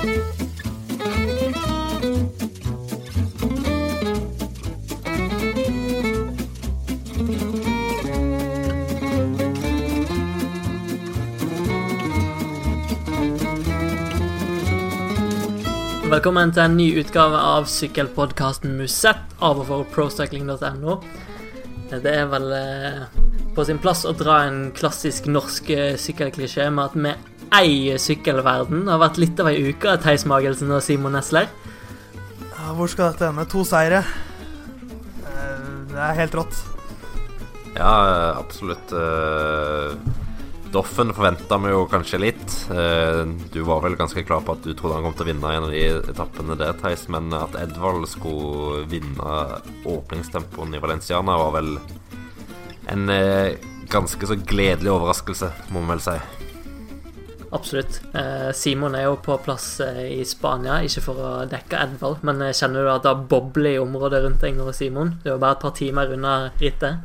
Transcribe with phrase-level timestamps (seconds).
[0.00, 0.16] Velkommen
[16.48, 20.96] til en ny utgave av sykkelpodkasten Musett av og for procycling.no.
[21.92, 23.04] Det er vel eh,
[23.52, 27.12] på sin plass å dra en klassisk norsk eh, sykkelklisjé med at vi
[27.52, 28.84] eier sykkelverden.
[28.86, 31.48] Det har vært litt av ei uke, av Theis Magelsen og Simon Nesler.
[32.54, 33.46] Ja, hvor skal dette ende?
[33.50, 34.04] To seire.
[35.26, 36.56] Eh, Det er helt rått.
[37.74, 38.92] Ja, absolutt.
[38.92, 39.94] eh,
[40.70, 42.70] Doffen forventa vi jo kanskje litt.
[42.70, 45.50] Eh, Du var vel ganske klar på at du trodde han kom til å vinne
[45.56, 47.08] en av de etappene der, Theis.
[47.08, 51.78] Men at Edvald skulle vinne åpningstempoen i Valenciana, var vel
[52.88, 53.06] en
[53.88, 56.18] ganske så gledelig overraskelse, må man vel si.
[57.50, 58.00] Absolutt.
[58.14, 62.44] Eh, Simon er jo på plass eh, i Spania, ikke for å dekke Edvald, men
[62.46, 65.16] eh, kjenner du at det bobler i området rundt deg og Simon?
[65.24, 67.00] Det er jo bare et par timer unna rittet.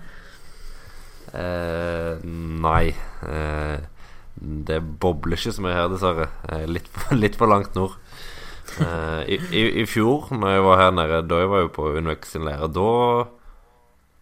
[1.34, 2.12] Eh,
[2.62, 2.94] nei.
[3.26, 3.78] Eh,
[4.36, 6.28] det bobler ikke så mye her, dessverre.
[6.52, 6.92] Eh, litt,
[7.24, 7.98] litt for langt nord.
[8.76, 12.34] I, i, I fjor, når jeg var her nede, da jeg var jo på Unvex
[12.34, 13.28] sin leire, da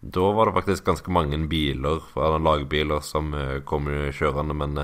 [0.04, 2.04] Da var det faktisk ganske mange biler,
[2.44, 3.32] lagbiler, som
[3.64, 4.76] kom kjørende, men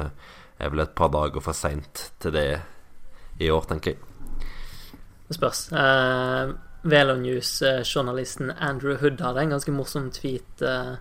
[0.61, 2.49] er vel et par dager for seint til det
[3.41, 4.01] i år, tenker jeg.
[5.29, 5.69] Det spørs.
[5.73, 10.97] Eh, Velo News-journalisten Andrew Hood hadde en ganske morsom tweet eh,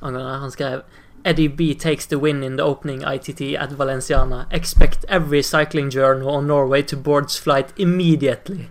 [0.00, 0.38] angående.
[0.44, 0.82] Han skrev
[1.24, 4.46] Eddie B takes the win in the opening ITT at Valenciana.
[4.50, 8.68] Expect every cycling journal on Norway to boards flight immediately.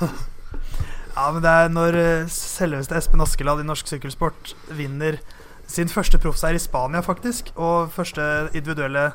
[1.12, 5.18] Ja, men det er når eh, selveste Espen Askeladd i norsk sykkelsport vinner
[5.72, 9.10] sin første proffseier i Spania, faktisk, og første individuelle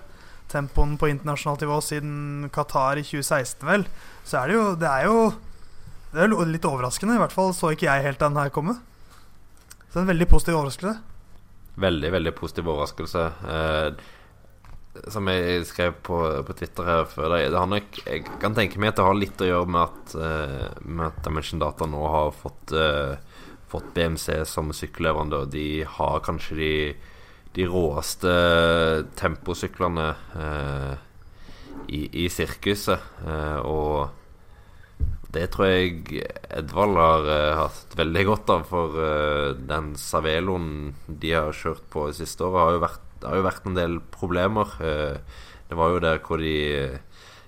[0.52, 3.86] tempoen på internasjonalt nivå siden Qatar i 2016, vel,
[4.25, 5.19] så er det jo Det er jo
[6.13, 7.17] det er litt overraskende.
[7.17, 8.78] I hvert fall så ikke jeg helt den her komme.
[9.91, 10.94] Så en veldig positiv overraskelse.
[11.78, 13.25] Veldig, veldig positiv overraskelse.
[13.53, 14.06] Eh,
[15.13, 19.06] som jeg skrev på, på Twitter her før deg Jeg kan tenke meg at det
[19.06, 23.26] har litt å gjøre med at, eh, med at Dimension Data nå har fått, eh,
[23.72, 25.47] fått BMC som sykkelleverandør.
[25.51, 26.72] De har kanskje de,
[27.57, 28.33] de råeste
[29.19, 30.07] temposyklene
[30.39, 30.94] eh,
[31.88, 33.03] i, i sirkuset.
[33.27, 34.16] Eh, og
[35.35, 36.23] det tror jeg
[36.56, 42.07] Edvald har eh, hatt veldig godt av, for eh, den Saveloen de har kjørt på
[42.16, 44.73] siste året, har jo vært, har jo vært en del problemer.
[44.79, 46.56] Eh, det var jo der hvor de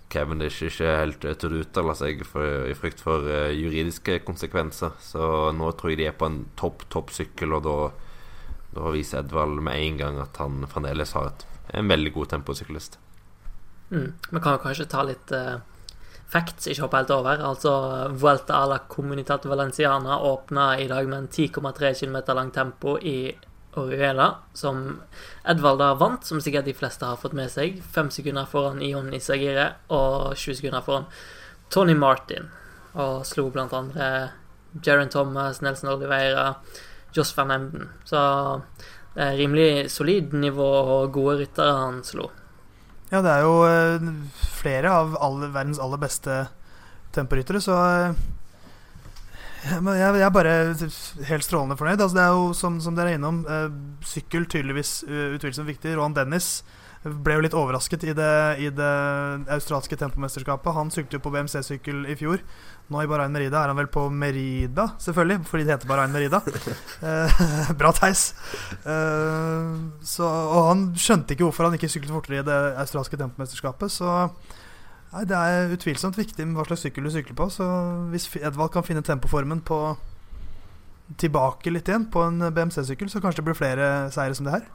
[0.10, 4.96] Cavendish ikke helt uh, turde uttale seg for, i frykt for uh, juridiske konsekvenser.
[5.04, 7.78] Så nå tror jeg de er på en topp, topp sykkel, og da,
[8.78, 11.46] da viser Edvald med en gang at han fremdeles har et,
[11.78, 13.00] en veldig god temposyklist.
[13.90, 14.14] Mm.
[14.30, 15.60] Vi kan kanskje ta litt uh,
[16.30, 17.44] facts, ikke hoppe helt over.
[17.52, 17.74] Altså,
[18.22, 23.32] Vuelta a la Comunitat Valenciana åpna i dag med en 10,3 km lang tempo i
[23.78, 25.02] Orihuela, som
[25.48, 27.78] Edvald da vant, som sikkert de fleste har fått med seg.
[27.94, 31.06] Fem sekunder foran Ion Isagire og 20 sekunder foran
[31.70, 32.50] Tony Martin.
[32.98, 34.08] Og slo blant andre
[34.86, 36.56] Jaron Thomas, Nelson Oliveira,
[37.14, 37.90] Joss van Emden.
[38.10, 38.20] Så
[39.14, 42.30] det er rimelig solid nivå og gode ryttere han slo.
[43.10, 44.10] Ja, det er jo eh,
[44.60, 46.44] flere av all, verdens aller beste
[47.16, 48.20] temporyttere, så eh,
[49.84, 50.58] men jeg, jeg er bare
[51.30, 52.02] helt strålende fornøyd.
[52.02, 53.70] Altså, det er jo, som, som dere er innom, eh,
[54.08, 55.96] sykkel tydeligvis uh, utvilsomt viktig.
[55.98, 56.60] Rohan Dennis
[57.00, 58.90] ble jo litt overrasket i det, i det
[59.56, 60.74] australske tempomesterskapet.
[60.76, 62.44] Han syklet jo på BMC-sykkel i fjor.
[62.92, 66.42] Nå i Bahrain Merida er han vel på Merida, selvfølgelig, fordi det heter Bahrain Merida.
[67.00, 67.44] Eh,
[67.80, 68.34] bra teis.
[68.84, 69.68] Eh,
[70.04, 74.26] så, og han skjønte ikke hvorfor han ikke syklet fortere i det australske tempomesterskapet, så
[75.14, 77.50] nei, det er utvilsomt viktig med hva slags sykkel du sykler på.
[77.54, 77.66] Så
[78.14, 79.80] hvis Edvald kan finne tempoformen på
[81.18, 84.68] tilbake litt igjen på en BMC-sykkel, så kanskje det blir flere seire som det her.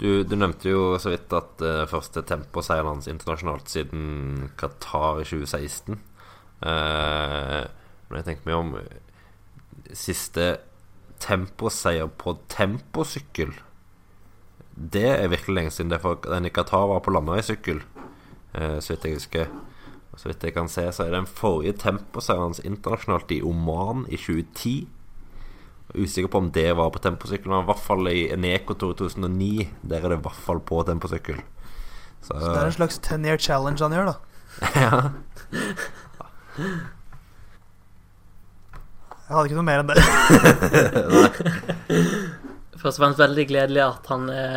[0.00, 5.26] Du, du nevnte jo så vidt at uh, første temposeieren hans internasjonalt siden Qatar i
[5.28, 6.00] 2016.
[6.64, 7.68] Uh,
[8.08, 8.74] men jeg tenker meg om
[9.96, 10.44] Siste
[11.24, 13.54] temposeier på temposykkel
[14.92, 15.90] Det er virkelig lenge siden.
[15.92, 17.80] Det for den i Qatar var på landeveissykkel,
[18.52, 19.46] så vidt jeg husker.
[20.10, 24.06] Og så vidt jeg kan se, så er den forrige temposeieren hans internasjonalt i Oman
[24.10, 24.88] i 2010.
[25.94, 29.68] Usikker på om det var på temposykkel, men i hvert fall i Eneco 2009.
[29.82, 31.38] Der er det i hvert fall på temposykkel.
[32.20, 34.14] Så, Så det er en slags 10 year challenge han gjør, da.
[34.82, 34.90] ja.
[39.30, 39.98] Jeg hadde ikke noe mer enn det.
[42.80, 44.54] Først og fremst veldig gledelig at han er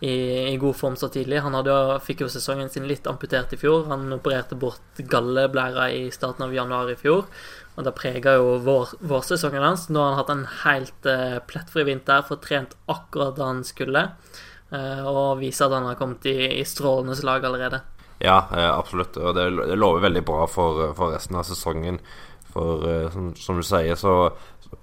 [0.00, 1.40] i, i, god form så tidlig.
[1.42, 1.74] Han hadde,
[2.06, 3.88] fikk jo sesongen sin litt amputert i fjor.
[3.90, 7.26] Han opererte bort galleblæra i starten av januar i fjor.
[7.74, 9.88] Og det prega jo vår, vårsesongen hans.
[9.90, 14.06] Nå har han hatt en helt uh, plettfri vinter, fått trent akkurat da han skulle.
[14.70, 17.82] Uh, og viser at han har kommet i, i strålende slag allerede.
[18.22, 19.18] Ja, uh, absolutt.
[19.18, 21.98] Og det, det, lover veldig bra for, for resten av sesongen.
[22.48, 24.30] For som, som, du sier, så,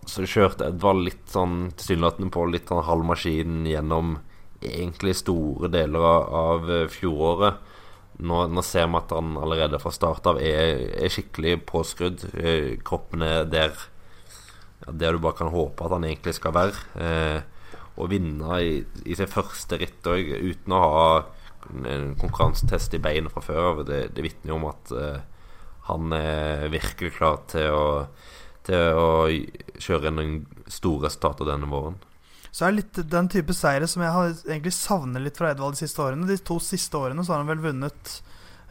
[0.08, 4.18] så kjørte Edvard litt sånn tilsynelatende på litt sånn halv maskin gjennom
[4.68, 7.74] egentlig store deler av eh, fjoråret.
[8.26, 12.24] Nå, nå, ser vi at han allerede fra start av er, er skikkelig påskrudd.
[12.40, 13.76] Eh, kroppen er der,
[14.88, 16.86] der du bare kan håpe at han egentlig skal være.
[16.96, 17.42] Eh,
[17.96, 21.06] å vinne i, i sitt første ritt òg uten å ha
[21.88, 25.22] en konkurransetest i beinet fra før av, det, det vitner jo om at eh,
[25.90, 27.88] han er virkelig klar til å,
[28.66, 29.10] til å
[29.82, 30.36] kjøre inn en
[30.72, 31.98] stor resultat denne våren
[32.56, 35.76] så er det litt den type seire som jeg har egentlig savner litt fra Edvald
[35.76, 36.28] de siste årene.
[36.30, 38.12] De to siste årene så har han vel vunnet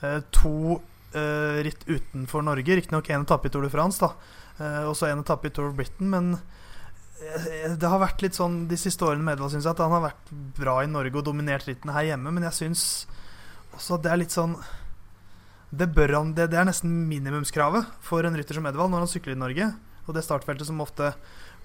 [0.01, 0.79] eh, to
[1.13, 2.79] eh, ritt utenfor Norge.
[2.81, 4.41] Riktignok én etappe i Tour de France, da.
[4.57, 6.09] Eh, og så en etappe i Tour of Britain.
[6.09, 6.33] Men
[7.21, 9.93] eh, det har vært litt sånn de siste årene med Edvald, syns jeg, at han
[9.99, 12.33] har vært bra i Norge og dominert rittene her hjemme.
[12.33, 12.89] Men jeg syns
[13.77, 14.57] også at det er litt sånn
[15.75, 19.37] det, han, det, det er nesten minimumskravet for en rytter som Edvald når han sykler
[19.37, 19.75] i Norge.
[20.07, 21.13] Og det startfeltet som ofte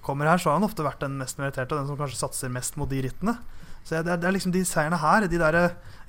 [0.04, 2.78] kommer her, så har han ofte vært den mest meritterte, den som kanskje satser mest
[2.80, 3.36] mot de rittene.
[3.84, 5.58] Så det er, det er liksom de seierne her, de der,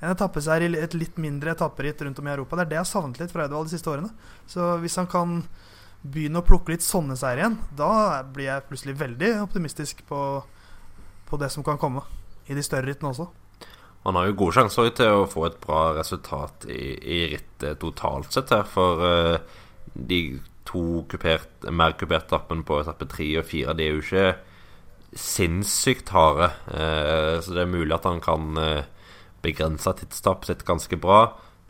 [0.02, 2.84] en etappeseier i et litt mindre etapperitt rundt om i Europa, det er det jeg
[2.84, 4.10] har savnet litt fra Edvald de siste årene.
[4.50, 5.38] Så hvis han kan
[6.02, 10.20] begynne å plukke litt sånne seier igjen, da blir jeg plutselig veldig optimistisk på,
[11.28, 12.02] på det som kan komme
[12.50, 13.28] i de større rittene også.
[14.02, 18.34] Han har jo gode sjanser til å få et bra resultat i, i rittet totalt
[18.34, 19.60] sett her, for uh,
[19.94, 20.40] de
[20.72, 24.26] to kupert, mer kupert etappen på etappe tre og fire, de er jo ikke
[25.12, 26.50] sinnssykt harde.
[26.72, 28.84] Eh, så det er mulig at han kan eh,
[29.44, 31.26] begrense tidstapet sitt ganske bra.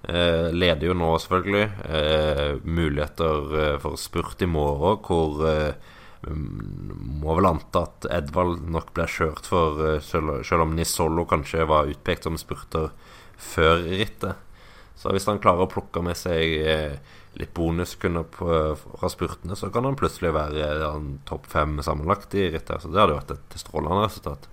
[0.06, 1.66] Eh, leder jo nå, selvfølgelig.
[1.86, 5.90] Eh, muligheter eh, for spurt i morgen, hvor eh,
[6.30, 11.90] må vel anta at Edvald nok blir kjørt for, selv, selv om Nisolo kanskje var
[11.90, 12.92] utpekt som spurter
[13.42, 14.38] før rittet.
[14.94, 17.00] Så hvis han klarer å plukke med seg
[17.40, 20.92] litt bonuskunder fra spurtene, så kan han plutselig være
[21.28, 22.82] topp fem sammenlagt i rittet.
[22.82, 24.48] Så det hadde vært et strålende resultat.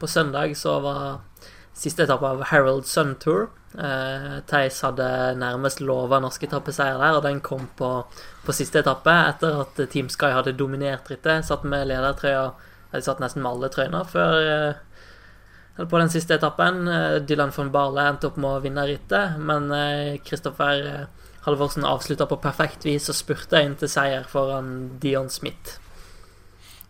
[0.00, 1.02] På søndag så var
[1.76, 3.48] siste etappe av Harold Sun Tour.
[3.76, 7.90] Eh, Theis hadde nærmest lova norsk etappeseier der, og den kom på,
[8.44, 11.44] på, siste etappe etter at Team Sky hadde dominert rittet.
[11.48, 12.48] Satt med ledertrøya
[12.92, 14.82] De satt nesten med alle trøyene før eh,
[15.76, 16.88] på den siste etappen.
[16.88, 19.68] Eh, Dylan von Barle endte opp med å vinne rittet, men
[20.24, 25.28] Kristoffer eh, eh, Halvorsen avslutta på perfekt vis og spurte inn til seier foran Dion
[25.30, 25.76] Smith.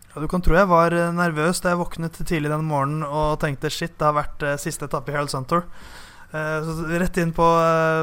[0.09, 3.69] Ja, du kan tro jeg var nervøs da jeg våknet tidlig den morgenen og tenkte
[3.69, 5.67] shit, det har vært siste etappe i Harold Suntour.
[6.31, 7.45] Så rett inn på,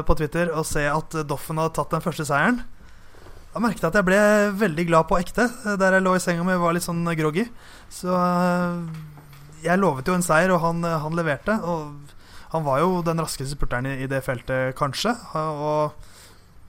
[0.07, 2.61] på Twitter og se at Doffen hadde tatt den første seieren.
[3.51, 4.21] Da merket jeg at jeg ble
[4.63, 7.49] veldig glad på ekte der jeg lå i senga mi var litt sånn groggy.
[7.91, 8.15] Så
[9.65, 11.57] jeg lovet jo en seier, og han, han, leverte.
[11.65, 12.13] Og
[12.53, 15.15] han var jo den raskeste spurteren i, i det feltet, kanskje.
[15.35, 16.13] Og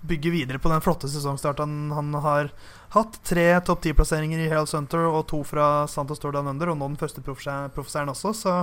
[0.07, 2.51] bygge videre på den flotte sesongstarten han har
[2.95, 3.19] hatt.
[3.27, 6.91] Tre topp ti-plasseringer i Herald Center og to fra Santos Tour Down Under, og nå
[6.93, 8.33] den første proffseieren også.
[8.37, 8.57] Så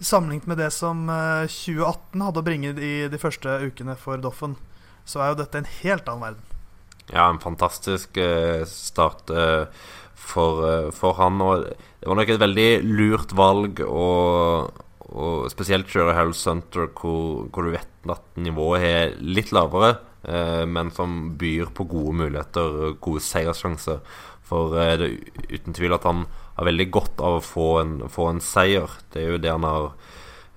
[0.00, 4.56] sammenlignet med det som 2018 eh, hadde å bringe i de første ukene for Doffen,
[5.08, 6.52] så er jo dette en helt annen verden.
[7.12, 9.30] Ja, en fantastisk uh, start
[10.18, 11.38] for, for han.
[11.44, 11.68] Og
[12.00, 14.08] det var nok et veldig lurt valg å,
[15.52, 19.96] spesielt kjøre Harold Center, hvor, hvor, du vet at nivået er litt lavere,
[20.28, 24.02] eh, men som byr på gode muligheter, og gode seierssjanser.
[24.46, 26.26] For eh, det er uten tvil at han
[26.56, 28.92] har veldig godt av å få en, få en seier.
[29.12, 29.88] Det er jo det han har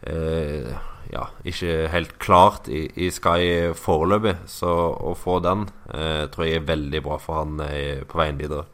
[0.07, 0.73] eh,
[1.13, 4.37] ja, ikke helt klart i, i Sky foreløpig.
[4.49, 8.39] Så å få den eh, tror jeg er veldig bra for han eh, på veien
[8.39, 8.67] videre.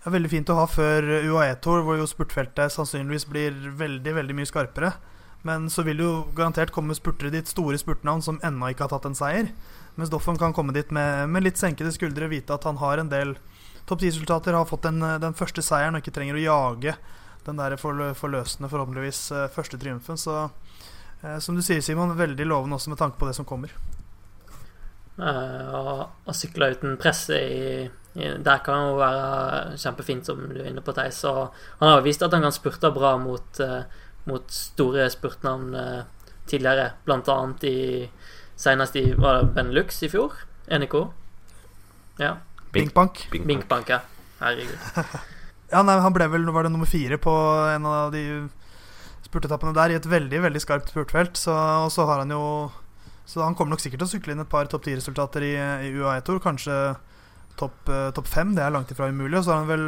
[0.00, 4.36] Det er veldig fint å ha før UAE-tour, hvor jo spurtfeltet sannsynligvis blir veldig veldig
[4.38, 4.94] mye skarpere.
[5.44, 9.10] Men så vil jo garantert komme spurtere dit, store spurtnavn som ennå ikke har tatt
[9.10, 9.50] en seier.
[10.00, 13.12] Mens Doffen kan komme dit med, med litt senkede skuldre, vite at han har en
[13.12, 13.36] del
[13.88, 16.96] topp 10-resultater, har fått den, den, første seieren og ikke trenger å jage
[17.44, 20.20] den der forløsende, forhåpentligvis eh, første triumfen.
[20.20, 23.76] Så eh, som du sier, Simon, veldig lovende også med tanke på det som kommer.
[25.20, 30.82] Uh, å sykle uten press i der kan jo være kjempefint, som du er inne
[30.82, 31.22] på, Theis.
[31.30, 33.82] Og han har jo vist at han kan spurte bra mot, uh,
[34.30, 37.80] mot store spurtnavn uh, tidligere, blant annet i
[38.60, 40.34] Senest i var det Benelux i fjor?
[40.68, 40.96] NIK?
[42.20, 42.34] Ja.
[42.74, 43.28] Binkbank.
[43.32, 44.02] Binkbank, ja.
[44.40, 44.80] Herregud.
[45.70, 47.30] Ja, nei, han ble vel var det nummer fire på
[47.70, 48.24] en av de
[49.22, 51.38] spurtetappene der, i et veldig veldig skarpt spurtfelt.
[51.38, 52.72] Så, og så har han jo
[53.30, 55.52] Så han kommer nok sikkert til å sykle inn et par topp ti-resultater i,
[55.86, 56.40] i UAE-tor.
[56.42, 56.74] Kanskje
[57.58, 58.54] topp uh, top fem.
[58.56, 59.38] Det er langt ifra umulig.
[59.38, 59.86] Og så har han vel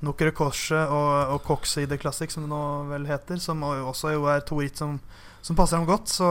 [0.00, 4.14] Nukre Korset og, og Cox i The Classic, som det nå vel heter, som også
[4.32, 4.96] er to ritt som,
[5.44, 6.08] som passer ham godt.
[6.08, 6.30] Så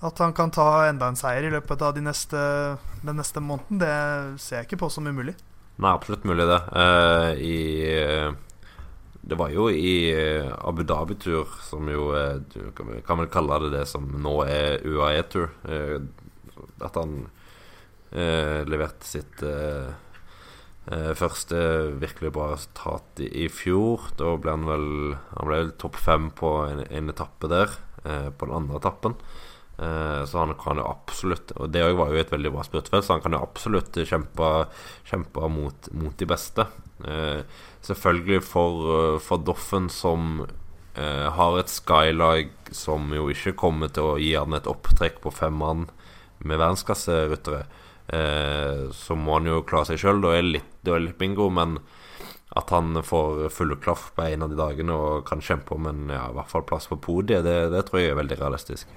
[0.00, 2.42] at han kan ta enda en seier i løpet av de neste,
[3.04, 3.94] den neste måneden, det
[4.42, 5.36] ser jeg ikke på som umulig.
[5.80, 6.60] Nei, absolutt mulig, det.
[6.74, 7.58] Uh, I
[8.00, 8.32] uh,
[9.20, 10.10] Det var jo i
[10.66, 12.08] Abu Dhabi-tur, som jo
[12.50, 15.52] Du kan vel kalle det det som nå er UAE-tur,
[16.80, 17.28] at han
[18.10, 19.42] leverte sitt
[21.14, 21.58] første
[22.02, 24.08] virkelig bra resultat i, i, fjor.
[24.18, 24.88] Da ble han vel
[25.36, 29.14] Han ble vel topp fem på en, en etappe der, på den andre etappen.
[29.80, 33.16] Eh, så han kan jo absolutt Og det var jo et veldig bra spurtfelt, så
[33.16, 34.48] han kan jo absolutt kjempe,
[35.08, 36.66] kjempe mot, mot, de beste.
[37.00, 37.40] Eh,
[37.86, 44.18] selvfølgelig for, for Doffen, som eh, har et skylag som jo ikke kommer til å
[44.20, 45.88] gi han et opptrekk på fem mann
[46.44, 47.64] med verdensklasseryttere,
[48.10, 50.22] så må han jo klare seg sjøl.
[50.24, 50.46] Da er
[50.84, 51.76] det litt bingo, men
[52.58, 56.10] at han får full klaff på en av de dagene og kan kjempe om en
[56.10, 58.90] ja, i hvert fall plass på podiet, det, det tror jeg er veldig realistisk.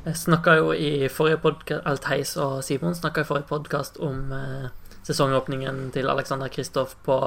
[0.00, 4.32] Jeg snakka jo i forrige podkast Alt Heis og Simon snakka i forrige podkast om
[4.34, 4.70] eh,
[5.06, 7.18] sesongåpningen til Alexander Kristoff på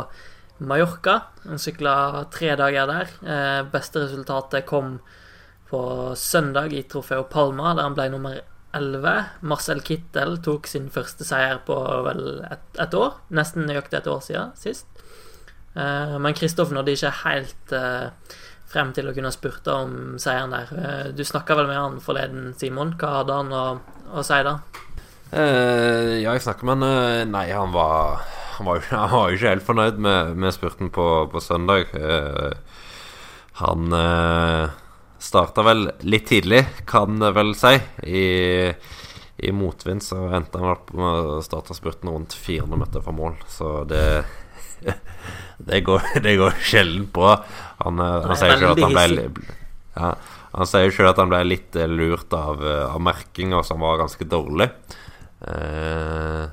[0.60, 1.20] Mallorca.
[1.46, 3.14] Han sykla tre dager der.
[3.24, 4.98] Eh, beste resultatet kom
[5.70, 5.84] på
[6.20, 8.42] søndag i Trofeo Palma, der han ble nummer
[8.74, 9.26] 11.
[9.46, 11.78] Marcel Kittel tok sin første seier på
[12.08, 13.20] vel et, et år.
[13.34, 14.90] Nesten nøyaktig et år siden sist.
[15.76, 18.36] Eh, men Kristoff nådde ikke helt eh,
[18.74, 20.74] frem til å kunne spurte om seieren der.
[20.74, 22.96] Eh, du snakka vel med han forleden, Simon.
[23.00, 23.66] Hva hadde han å,
[24.14, 24.58] å si da?
[25.34, 28.22] Eh, ja, jeg snakka med han Nei, han var,
[28.60, 31.94] han var, han var ikke helt fornøyd med, med spurten på, på søndag.
[31.98, 32.54] Eh,
[33.62, 34.80] han eh,
[35.24, 37.74] starta vel litt tidlig, kan vel si.
[38.04, 38.24] I,
[39.44, 43.38] i motvind så endte han opp med å starte spurten rundt 400 meter fra mål,
[43.52, 44.04] så det
[45.70, 47.30] det går, det går sjelden på.
[47.84, 49.28] Han, eh, han sier sjøl at han ble
[49.94, 50.10] ja,
[50.58, 54.02] Han sier sjøl at han ble litt eh, lurt av, eh, av merkinga, som var
[54.04, 54.68] ganske dårlig.
[55.48, 56.44] Eh,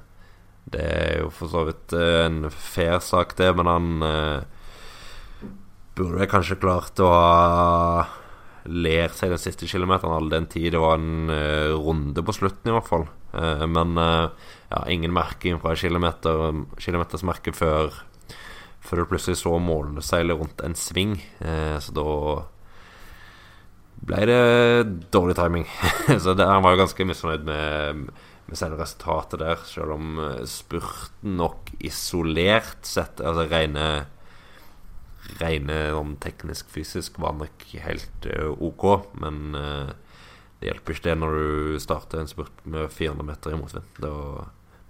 [0.71, 5.51] det er jo for så vidt en fair sak, det, men han eh,
[5.99, 8.20] burde kanskje klart å ha
[8.69, 12.71] lært seg den siste kilometeren all den tid det var en uh, runde på slutten,
[12.71, 13.09] i hvert fall.
[13.31, 17.95] men ja, ingen merking fra kilometer, kilometersmerket før
[18.83, 21.13] før du plutselig så målene seile rundt en sving.
[21.79, 22.07] Så da
[24.09, 24.41] ble det
[25.15, 25.67] dårlig timing.
[26.23, 28.07] så det, han var jo ganske misfornøyd med,
[28.49, 33.87] med selve resultatet der, selv om spurten nok isolert sett, altså rene
[35.39, 38.87] Rene om teknisk-fysisk var nok helt uh, ok,
[39.23, 39.93] men uh,
[40.61, 43.87] det hjelper ikke det når du starter en spurt med 400 meter i motvind.
[44.03, 44.13] Da,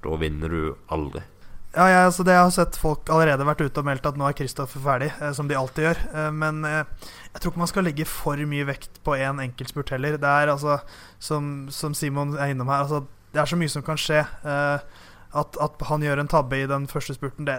[0.02, 1.23] da vinner du aldri.
[1.70, 4.26] Ja, ja altså det jeg har sett folk allerede vært ute og meldt at nå
[4.26, 6.00] er Kristoffer ferdig, eh, som de alltid gjør.
[6.11, 9.94] Eh, men eh, jeg tror ikke man skal legge for mye vekt på én enkeltspurt
[9.94, 10.18] heller.
[10.18, 10.80] Det er altså,
[11.23, 14.25] som, som, Simon er innom her, altså, det er så mye som kan skje.
[14.26, 17.58] Eh, at, at, han gjør en tabbe i den første spurten, det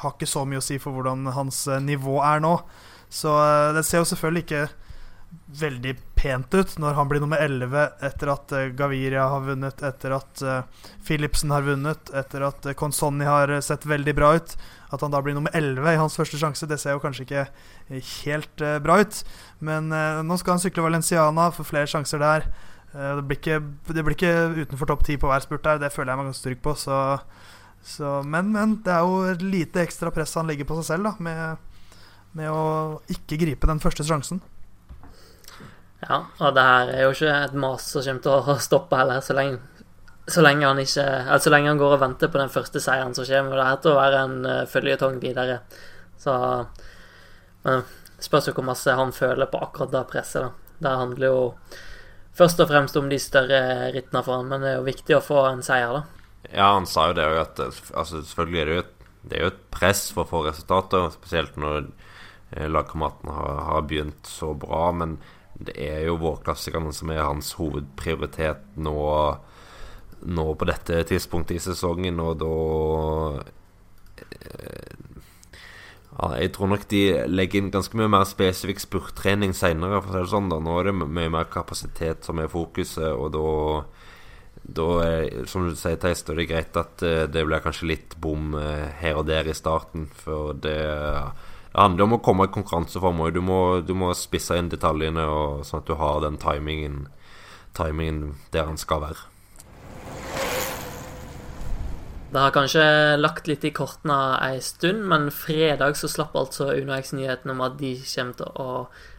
[0.00, 2.54] har ikke så mye å si for hvordan hans eh, nivå er nå.
[3.12, 4.68] Så eh, det ser jo selvfølgelig ikke
[5.60, 10.14] veldig pent ut når han blir nummer 11 etter at uh, Gaviria har vunnet, etter
[10.16, 10.42] at
[11.06, 14.56] Philipsen har vunnet, etter at Consonni har sett veldig bra ut.
[14.90, 17.46] At han da blir nummer 11 i hans første sjanse, det ser jo kanskje ikke
[18.24, 19.20] helt bra ut.
[19.62, 19.92] Men
[20.26, 22.48] nå skal han sykle Valenciana, få flere sjanser der.
[22.92, 23.58] Det, blir ikke,
[23.94, 26.46] det blir ikke utenfor topp ti på hver spurt der, det føler jeg meg ganske
[26.48, 26.74] trygg på.
[26.78, 27.00] Så,
[27.86, 31.14] så, men, men det er jo lite ekstra press han legger på seg selv da,
[31.22, 31.92] med,
[32.38, 32.64] med å
[33.12, 34.42] ikke gripe den første sjansen.
[36.00, 39.20] Ja, og det her er jo ikke et mas som kommer til å stoppe heller,
[39.22, 39.60] så lenge,
[40.30, 43.14] så lenge han ikke Altså så lenge han går og venter på den første seieren,
[43.16, 45.60] som kommer det her til å være en uh, føljetong videre.
[46.20, 46.34] Så
[47.66, 47.84] Men
[48.20, 50.76] spørs jo hvor masse han føler på akkurat det presset, da.
[50.80, 51.40] Det handler jo
[52.40, 55.24] først og fremst om de større rittene for han, men det er jo viktig å
[55.24, 56.02] få en seier, da.
[56.50, 59.44] Ja, han sa jo det òg, at altså, selvfølgelig er det jo et, det er
[59.44, 61.90] jo et press for å få resultater, spesielt når
[62.50, 65.18] lagkameraten har, har begynt så bra, men
[65.60, 68.96] det er jo vårklassikerne som er hans hovedprioritet nå,
[70.24, 72.54] nå på dette tidspunktet i sesongen, og da
[74.24, 75.09] eh,
[76.20, 80.48] ja, Jeg tror nok de legger inn ganske mye mer spesifikk spurttrening seinere, sånn.
[80.52, 83.44] Nå er det mye mer kapasitet som er fokuset, og da
[84.62, 87.86] da er, som du sier, Theis, da er det greit at eh, det blir kanskje
[87.88, 90.04] litt bom eh, her og der i starten.
[90.20, 90.74] For det,
[91.72, 93.32] det handler om å komme i konkurranseform òg.
[93.34, 97.06] Du, må- du må spisse inn detaljene, og, sånn at du har den timingen,
[97.74, 99.24] timingen der den skal være.
[102.30, 102.82] Det har kanskje
[103.18, 107.74] lagt litt i kortene ei stund, men fredag så slapp altså UnoX nyheten om at
[107.80, 107.96] de
[108.46, 108.68] å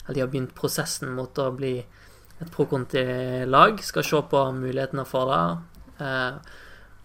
[0.05, 3.81] at de har begynt prosessen mot å bli et pro Conti-lag.
[3.83, 6.05] Skal se på mulighetene for det.
[6.05, 6.55] Eh,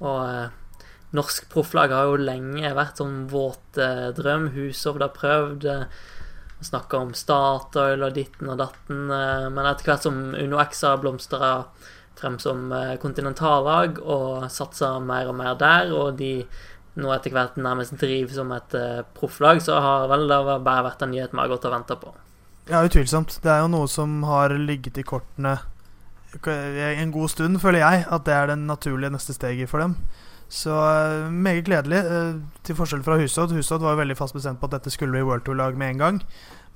[0.07, 0.87] og eh,
[1.19, 4.53] norsk profflag har jo lenge vært sånn våt eh, drøm.
[4.55, 5.69] Hushovd har prøvd.
[5.75, 9.11] å Snakka om Statoil og ditten og datten.
[9.13, 11.53] Eh, men etter hvert som UnoX har blomstra
[12.21, 16.33] frem som eh, kontinentallag og satser mer og mer der, og de
[16.97, 21.05] nå etter hvert nærmest driver som et eh, profflag, så har vel det bare vært
[21.05, 22.15] en nyhet vi har gått og venta på.
[22.67, 23.39] Ja, utvilsomt.
[23.45, 25.59] Det er jo noe som har ligget i kortene
[26.45, 29.97] en god stund, føler jeg, at det er det naturlige neste steget for dem.
[30.49, 33.53] Så eh, meget gledelig, eh, til forskjell fra Husodd.
[33.53, 35.99] Husodd var jo veldig fast bestemt på at dette skulle bli World Tour-lag med en
[35.99, 36.21] gang.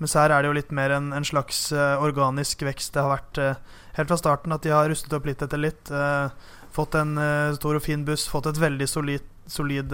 [0.00, 2.94] Mens her er det jo litt mer en, en slags eh, organisk vekst.
[2.94, 3.58] Det har vært eh,
[3.98, 5.92] helt fra starten at de har rustet opp litt etter litt.
[5.92, 7.18] eh, fått en
[7.56, 9.90] stor og fin buss, fått et veldig solid, solid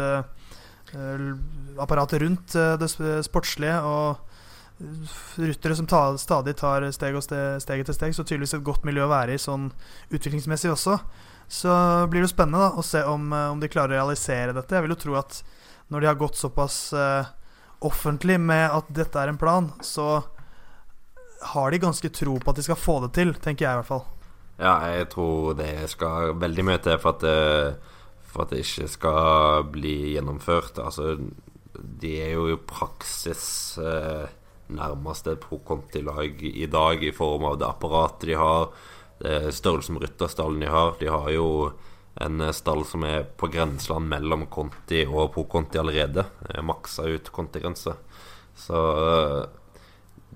[1.81, 2.89] apparat rundt det
[3.25, 3.79] sportslige.
[3.81, 4.21] og
[5.41, 8.85] ryttere som ta, stadig tar steg og steg, steget til steg, så tydeligvis et godt
[8.85, 9.71] miljø å være i sånn
[10.13, 10.99] utviklingsmessig også.
[11.49, 11.73] Så
[12.13, 14.77] blir det jo spennende da, å se om, om de klarer å realisere dette.
[14.77, 15.41] Jeg vil jo tro at
[15.89, 17.33] når de har gått såpass eh,
[17.85, 20.23] offentlig med at dette er en plan, så
[21.53, 23.91] har de ganske tro på at de skal få det til, tenker jeg i hvert
[23.91, 24.07] fall.
[24.57, 27.93] Ja, jeg tror det skal veldig mye til for at det,
[28.25, 30.81] for at det ikke skal bli gjennomført.
[30.81, 31.19] Altså,
[31.77, 34.25] de er jo i praksis eh,
[34.73, 38.71] nærmest et pro Conti-lag i dag i form av det apparatet de har,
[39.17, 40.97] størrelsen på rytterstallen de har.
[41.01, 41.47] De har jo
[42.17, 46.25] en eh, stall som er på grenseland mellom Conti og pro Conti allerede.
[46.65, 47.97] Maksa ut Conti-grense.
[48.57, 49.43] Så eh,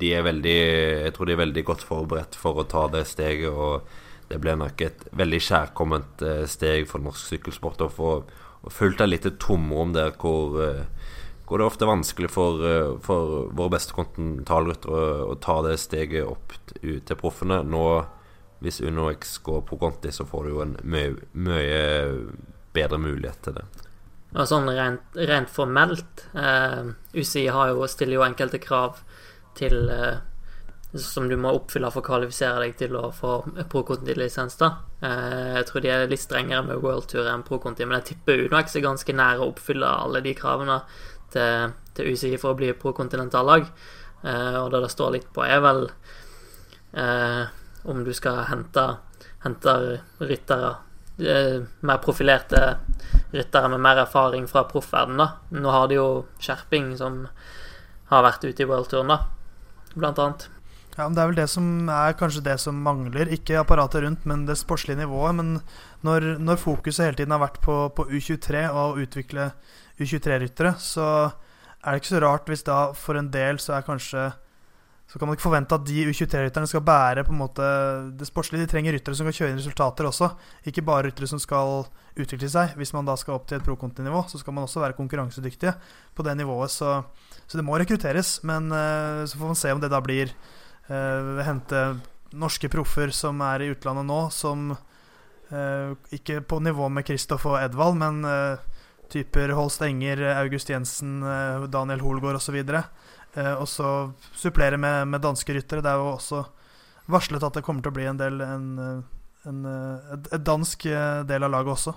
[0.00, 0.58] de er veldig
[1.06, 3.48] Jeg tror de er veldig godt forberedt for å ta det steget.
[3.48, 8.12] Og det blir nok et veldig kjærkomment eh, steg for norsk sykkelsport å få
[8.70, 10.58] fulgt et lite tomrom der hvor,
[11.48, 12.60] hvor det ofte er vanskelig for,
[13.00, 17.62] for våre beste kontinentalryttere å, å ta det steget opp til proffene.
[17.64, 17.86] Nå,
[18.60, 21.84] hvis UnoX går på Conti, så får du jo en mye,
[22.76, 23.66] bedre mulighet til det.
[24.36, 29.00] Og sånn rent, rent formelt eh, UCI jo, stiller jo enkelte krav
[29.58, 30.20] til eh,
[30.98, 34.56] som du må oppfylle for å kvalifisere deg til å få pro-conti-lisens.
[34.58, 34.70] da.
[35.00, 38.44] Eh, jeg tror de er litt strengere med World Tour enn pro-conti, men jeg tipper
[38.46, 40.80] UnoX er ganske nær å oppfylle alle de kravene
[41.30, 43.70] til, til UCI for å bli pro-kontinentallag.
[44.22, 45.86] Eh, og det det står litt på, er vel
[46.92, 47.44] eh,
[47.82, 48.86] om du skal hente,
[49.44, 49.74] hente
[50.20, 50.74] ryttere
[51.20, 52.78] eh, mer profilerte
[53.32, 55.36] ryttere med mer erfaring fra proffverdenen.
[55.50, 56.08] Nå har de jo
[56.42, 57.26] Skjerping, som
[58.10, 59.20] har vært ute i worldtouren, da,
[59.94, 60.48] blant annet.
[60.96, 63.30] Ja, men Det er vel det som er kanskje det som mangler.
[63.32, 65.34] Ikke apparatet rundt, men det sportslige nivået.
[65.34, 65.60] Men
[66.02, 69.52] når, når fokuset hele tiden har vært på, på U23 og å utvikle
[70.00, 71.06] U23-ryttere, så
[71.80, 74.26] er det ikke så rart hvis da for en del så er kanskje
[75.10, 77.64] Så kan man ikke forvente at de U23-rytterne skal bære på en måte
[78.14, 78.62] det sportslige.
[78.62, 80.28] De trenger ryttere som kan kjøre inn resultater også,
[80.70, 81.82] ikke bare ryttere som skal
[82.14, 82.76] utvikle seg.
[82.78, 85.74] Hvis man da skal opp til et pro-conti-nivå, så skal man også være konkurransedyktige
[86.14, 86.70] på det nivået.
[86.70, 87.00] Så,
[87.42, 90.30] så det må rekrutteres, men uh, så får man se om det da blir
[90.86, 91.82] uh, hente
[92.30, 97.58] norske proffer som er i utlandet nå, som uh, ikke på nivå med Kristoff og
[97.58, 98.22] Edvald, men
[99.10, 101.18] typer Holst Enger, August Jensen,
[101.66, 102.62] Daniel Holgaard osv.
[103.36, 103.88] Uh, og så
[104.34, 105.84] supplere med, med danske ryttere.
[105.84, 106.44] Det er jo også
[107.10, 109.02] varslet at det kommer til å bli en del en, en,
[109.50, 111.94] en, eh, dansk eh, del av laget også.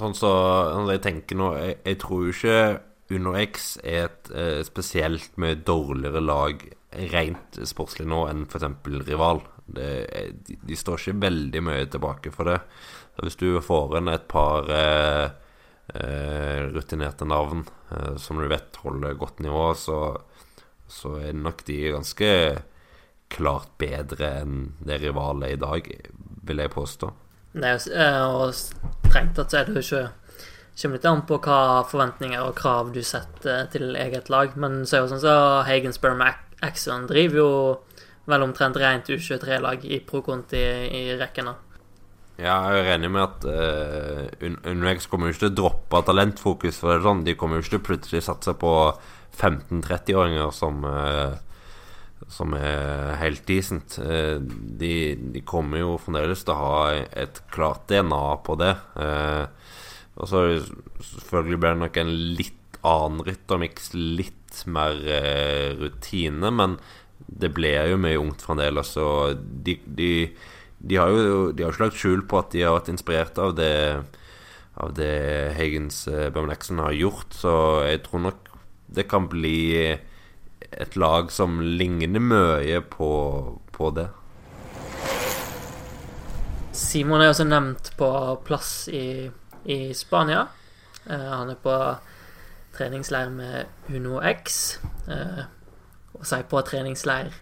[0.00, 0.32] Sånn så
[0.80, 2.60] når jeg tenker nå Jeg, jeg tror jo ikke
[3.12, 6.62] Uno X er et eh, spesielt mye dårligere lag
[7.12, 8.68] rent sportslig nå enn f.eks.
[9.08, 9.42] Rival.
[9.72, 9.88] Det,
[10.46, 12.58] de, de står ikke veldig mye tilbake for det.
[13.16, 15.51] Så hvis du får inn et par eh, eh,
[16.72, 19.98] rutinerte navn eh, som du vet holder godt nivå, så,
[20.88, 22.30] så er nok de ganske
[23.32, 25.88] klart bedre enn det Rival er i dag,
[26.46, 27.12] vil jeg påstå.
[27.52, 30.10] Det jo, eh, og strengt tatt så er det jo ikke
[30.72, 34.54] Kommer litt an på hva forventninger og krav du setter til eget lag.
[34.56, 35.34] Men så er jo sånn så
[35.68, 36.22] Hagensburg
[36.64, 37.50] Axon driver jo
[38.30, 40.62] vel omtrent rent U23-lag i pro-conti
[40.96, 41.50] i rekken.
[42.40, 46.78] Ja, jeg er enig med at uh, UnoX kommer jo ikke til å droppe talentfokus.
[46.80, 48.72] For det er sånn, De kommer jo ikke til å plutselig satse på
[49.36, 51.36] 15-30-åringer som, uh,
[52.32, 53.98] som er helt decent.
[54.00, 54.94] Uh, de,
[55.34, 58.74] de, kommer jo fremdeles til å ha et klart DNA på det.
[58.96, 59.44] Eh,
[60.20, 60.42] og så
[61.02, 66.76] selvfølgelig blir det nok en litt annen ryttermiks, litt mer eh, rutine, men
[67.22, 70.10] det ble jo mye ungt fremdeles, og de, de,
[70.82, 73.54] de, har jo de har ikke lagt skjul på at de har vært inspirert av
[73.58, 73.74] det
[74.82, 77.52] av det Higgins uh, Bamlexen har gjort, så
[77.84, 78.48] jeg tror nok
[78.92, 79.92] det kan bli
[80.72, 83.10] et lag som ligner mye på,
[83.72, 84.08] på det.
[86.72, 88.08] Simon er også nevnt på
[88.46, 89.28] plass i,
[89.68, 90.46] i Spania.
[91.04, 91.74] Eh, han er på
[92.72, 94.78] treningsleir med Uno X.
[95.08, 95.42] Eh,
[96.16, 97.32] og sier på treningsleir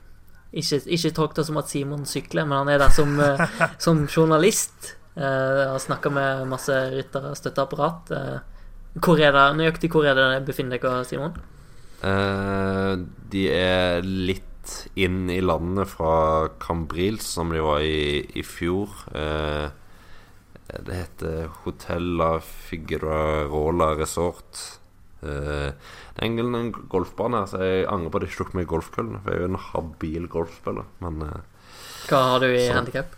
[0.51, 3.45] Ikke, ikke tolk det som at Simon sykler, men han er der som, uh,
[3.85, 4.97] som journalist.
[5.17, 8.13] Uh, har snakka med masse ryttere og støtteapparat.
[8.99, 11.37] Hvor er det, nøyaktig hvor er det befinner dere, Simon?
[12.01, 12.97] Uh,
[13.31, 14.47] de er litt
[14.99, 18.95] inn i landet fra Cambrils, som de var i, i fjor.
[19.15, 19.69] Uh,
[20.71, 24.80] det heter Hotella Figuerola Resort.
[25.21, 28.55] Uh, det er egentlig en golfbane her, så jeg angrer på at jeg ikke tok
[28.59, 29.17] med golfkøllen.
[29.21, 31.15] For jeg er jo en habil golfspiller, men
[32.09, 33.09] Hva har du i handikap?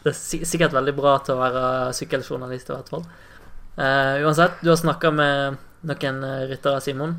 [0.00, 3.04] Det er sikkert veldig bra til å være sykkeljournalist, i hvert fall.
[3.76, 7.16] Uh, uansett, du har snakka med noen eh, ryttere, Simon.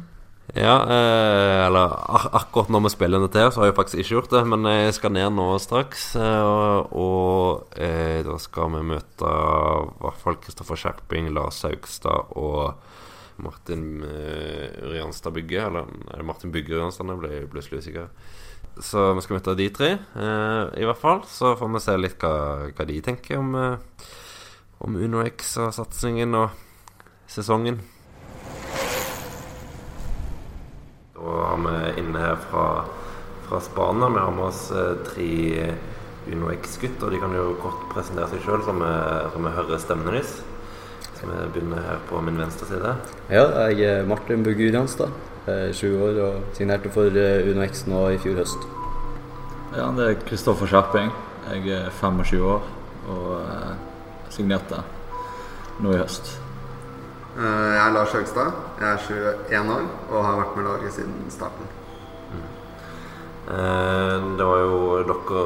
[0.51, 4.15] Ja, eh, eller ak akkurat når vi spiller dette her, så har jeg faktisk ikke
[4.17, 4.41] gjort det.
[4.51, 10.19] Men jeg skal ned nå straks, eh, og eh, da skal vi møte i hvert
[10.19, 12.73] fall Kristoffer Skjerping, Lars Haugstad og
[13.41, 15.63] Martin eh, Urianstad Bygge.
[15.69, 17.13] Eller er det Martin Bygge Urianstad?
[17.13, 18.11] Jeg ble plutselig usikker.
[18.81, 21.23] Så vi skal møte de tre, eh, i hvert fall.
[21.31, 24.11] Så får vi se litt hva, hva de tenker om, eh,
[24.83, 26.59] om UnoX og satsingen og
[27.31, 27.79] sesongen.
[31.21, 32.83] Da har vi inne her fra,
[33.47, 34.09] fra Spania.
[34.09, 35.73] Vi har med oss eh, tre
[36.31, 37.11] UnoX-gutter.
[37.13, 40.39] De kan jo kort presentere seg sjøl, så, så, vi hører stemmen deres.
[41.19, 42.95] Så vi begynner her på min venstre side.
[43.29, 45.13] Ja, jeg er Martin Bugge Janstad.
[45.45, 48.69] 20 år og signerte for eh, UnoX nå i fjor høst.
[49.77, 51.09] Ja, det er Kristoffer Skjerping.
[51.51, 52.65] Jeg er 25 år
[53.09, 53.73] og eh,
[54.33, 54.81] signerte
[55.81, 56.40] nå i høst.
[57.41, 58.49] Eh, jeg er Lars Høgstad.
[58.77, 58.97] Jeg er
[59.49, 61.69] 21 år og har vært med laget siden starten.
[62.31, 62.43] Mm.
[64.37, 64.75] Det var jo
[65.09, 65.41] dere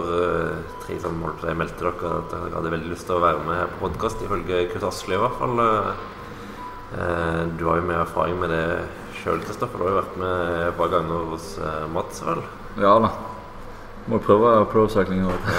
[0.83, 3.61] tre som holdt på, meldte dere at dere hadde veldig lyst til å være med
[3.61, 5.63] her på podkast, ifølge Kurt Asli i hvert fall.
[7.55, 8.67] Du har jo mer erfaring med det
[9.21, 9.79] sjøl, Kristoffer.
[9.79, 10.35] Du har jo vært med
[10.67, 11.47] et par ganger hos
[11.95, 12.43] Mats, vel?
[12.83, 13.13] Ja da.
[14.11, 15.51] Må prøve pro-sykling òg.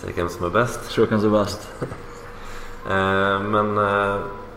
[0.00, 0.88] Se hvem som er best.
[0.90, 1.68] Se hvem som er best.
[3.52, 3.76] men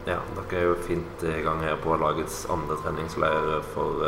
[0.06, 4.06] ja, dere er jo fint i gang her på lagets andre treningsleir for,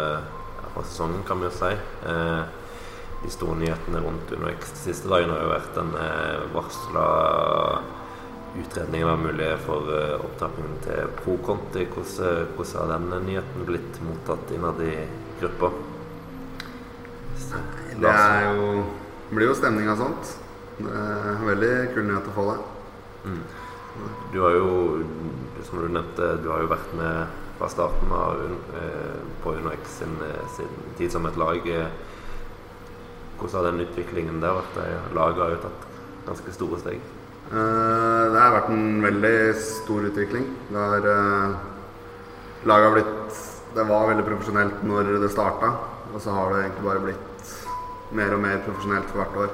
[0.76, 1.74] for sesongen, kan vi jo si.
[3.24, 5.96] de store nyhetene rundt UnoX de siste dagene har jo vært den
[6.54, 7.08] varsla
[8.58, 9.90] utredningen av mulighet for
[10.22, 11.86] opptrappingen til pro-konti.
[11.94, 14.96] Hvordan, hvordan, har den nyheten blitt mottatt innad i
[15.42, 15.72] gruppa?
[17.98, 18.84] Det er jo,
[19.32, 20.34] blir jo stemning av sånt.
[20.78, 22.58] Det er veldig kul nyhet å få det.
[23.28, 23.40] Mm.
[24.34, 24.68] Du har jo,
[25.66, 30.14] som du nevnte, du har jo vært med fra starten av uh, på UnoX sin,
[30.22, 31.62] eh, sin, tid som et lag.
[33.38, 34.78] Hvordan har den utviklingen der vært?
[35.18, 35.88] Laget har jo tatt
[36.28, 37.02] ganske store steg.
[37.48, 40.48] Eh, det har vært en veldig stor utvikling.
[40.70, 41.10] Det har
[42.68, 43.44] Laget har blitt
[43.78, 45.68] Det var veldig profesjonelt når det starta,
[46.14, 47.52] og så har det egentlig bare blitt
[48.18, 49.52] mer og mer profesjonelt for hvert år.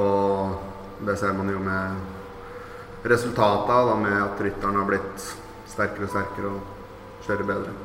[0.00, 2.00] Og det ser man jo med
[3.02, 5.28] resultatet av, med at rytteren har blitt
[5.70, 7.78] sterkere og sterkere og kjører bedre.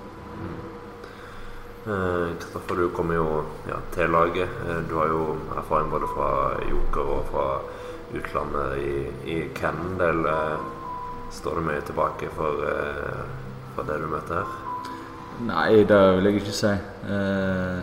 [1.86, 2.82] Kristoffer, mm.
[2.82, 3.28] du kommer jo
[3.70, 4.62] ja, til laget.
[4.90, 5.24] Du har jo
[5.56, 6.30] erfaring både fra
[6.66, 7.48] Joker og fra
[8.14, 8.96] utlandet i,
[9.32, 10.30] i Cannondale.
[10.30, 10.60] Eh,
[11.32, 13.26] står det mye tilbake for, eh,
[13.76, 14.56] for, det du møter her?
[15.46, 16.72] Nei, det vil jeg ikke si.
[16.72, 17.80] Eh,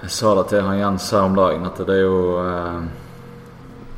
[0.00, 2.20] jeg sa det til han Jens her om dagen, at det er jo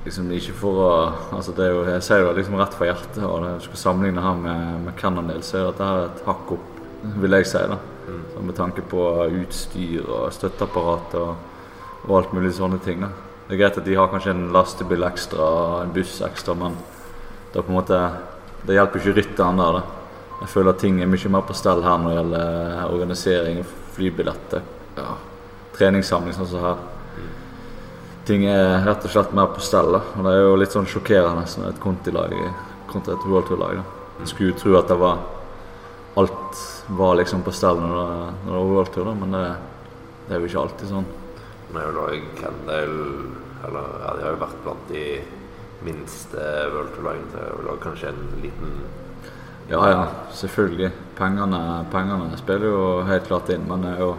[0.05, 0.91] liksom ikke for å
[1.37, 3.23] altså det er jo, Jeg sier det liksom rett fra hjertet.
[3.23, 6.55] og Når du skal sammenligne her med, med Cannondale, så er dette her et hakk
[6.57, 6.69] opp,
[7.23, 7.65] vil jeg si.
[7.71, 7.79] da.
[8.03, 8.47] Mm.
[8.47, 11.37] med tanke på utstyr og støtteapparat og,
[12.09, 13.01] og alt mulig sånne ting.
[13.05, 13.13] da.
[13.47, 15.47] Det er greit at de har kanskje en lastebil ekstra,
[15.85, 16.75] en buss ekstra, men
[17.53, 17.99] det, er på en måte,
[18.67, 19.79] det hjelper ikke rytteren der.
[19.79, 19.83] Da.
[20.43, 23.63] Jeg føler at ting er mye mer på stell her når det gjelder organisering,
[23.95, 24.65] flybilletter,
[24.97, 25.15] ja,
[25.77, 26.83] treningssamling sånn som her.
[28.29, 29.97] Ting er rett og slett mer på stell.
[29.99, 32.35] Og det er jo litt sånn sjokkerende som et Conti-lag
[32.93, 33.83] kontra et World Tour-lag.
[34.21, 35.23] Jeg skulle jo tro at det var
[36.21, 39.45] alt var liksom på stell når det, når det var World Tour, da, men det,
[40.27, 41.07] det er jo ikke alltid sånn.
[41.73, 42.99] Men jeg jo en del
[43.63, 45.05] Eller ja, de har jo vært blant de
[45.87, 47.31] minste World Tour-lagene.
[47.39, 48.75] Jeg vil også kanskje en liten
[49.71, 50.03] Ja, ja,
[50.35, 50.91] selvfølgelig.
[51.17, 51.61] Pengene,
[51.93, 54.11] pengene spiller jo helt klart inn, men det er jo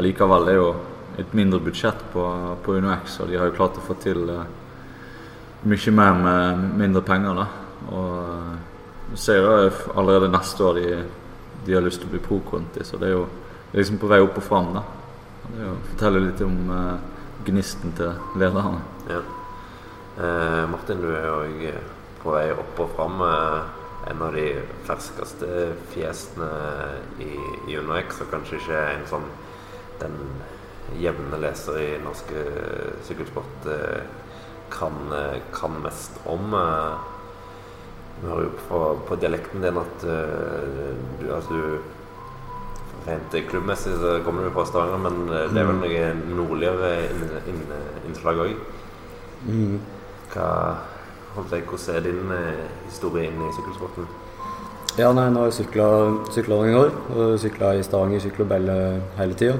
[0.00, 0.68] allikevel er jo
[1.18, 2.24] et mindre budsjett på,
[2.64, 4.44] på UnoX, og de har jo klart å få til uh,
[5.68, 7.42] mye mer med mindre penger.
[7.42, 7.46] da.
[7.92, 9.52] Og uh, ser jo
[9.96, 10.88] allerede neste år de,
[11.66, 13.26] de har lyst til å bli pro-konti, så det er jo
[13.74, 14.72] liksom på vei opp og fram.
[14.72, 16.96] Det er jo, forteller litt om uh,
[17.46, 18.80] gnisten til lederne.
[19.10, 19.22] Ja.
[20.18, 21.70] Eh, Martin, du er jo
[22.22, 23.22] på vei opp og fram.
[23.24, 23.62] Eh,
[24.10, 24.46] en av de
[24.84, 25.46] ferskeste
[25.92, 26.48] fjesene
[27.22, 27.30] i,
[27.70, 29.28] i UnoX, og kanskje ikke en sånn
[30.00, 30.16] den
[31.00, 34.02] jevne leser i norsk eh, sykkelsport eh,
[34.72, 36.52] kan, eh, kan mest om.
[38.22, 41.80] Vi hører jo på, på dialekten din at du, altså, du
[43.02, 46.02] Rent klubbmessig så kommer du fra Stavanger, men det er vel noe
[46.38, 47.72] nordligere inn- inn-
[48.06, 48.52] innslag òg.
[49.48, 49.80] Mm.
[50.30, 50.44] Hva,
[51.50, 52.30] jeg, hvordan er din
[52.86, 54.06] historie inn i sykkelsporten?
[55.00, 55.88] Ja, nei, nå har jeg sykla
[56.60, 56.94] noen år.
[57.42, 58.76] Sykla i Stavanger, sykkelbelle
[59.18, 59.58] hele tida.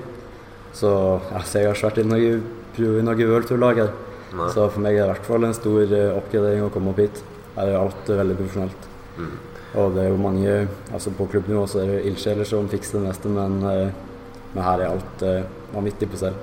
[0.73, 0.91] Så
[1.35, 2.33] altså, jeg har ikke vært i noe,
[2.81, 3.93] i noe worldtour-lag her.
[4.33, 4.49] Nei.
[4.55, 7.03] Så for meg er det i hvert fall en stor eh, oppgradering å komme opp
[7.03, 7.21] hit.
[7.57, 8.87] Her er alt veldig profesjonelt.
[9.19, 9.35] Mm.
[9.83, 10.53] Og det er jo mange
[10.93, 14.81] altså På klubbnivå så er det ildsjeler som fikser det meste, men, eh, men her
[14.81, 16.39] er alt eh, vanvittig på stell.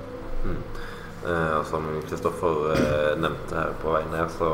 [0.46, 4.50] Eh, og som Kristoffer eh, nevnte her på vei ned, så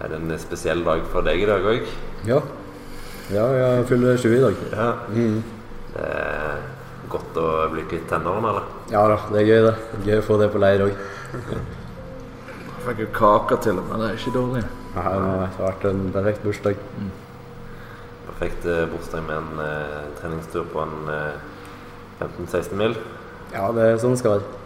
[0.00, 1.86] er det en spesiell dag for deg i dag òg.
[2.28, 2.40] Ja.
[3.30, 4.64] ja, jeg fyller 20 i dag.
[4.72, 4.90] Ja.
[5.12, 5.40] Mm.
[5.94, 6.10] Det
[7.12, 8.68] godt å bli kvitt tennene, eller?
[8.92, 10.02] Ja da, det er gøy, det.
[10.06, 11.00] Gøy å få det på leir òg.
[12.86, 14.62] Fikk jo kaker til og med, det er ikke dårlig.
[14.94, 16.84] Nei, Det har vært en perfekt bursdag.
[18.30, 22.96] Perfekt eh, bursdag med en eh, treningstur på en eh, 15-16 mil.
[23.52, 24.56] Ja, det er sånn det skal være.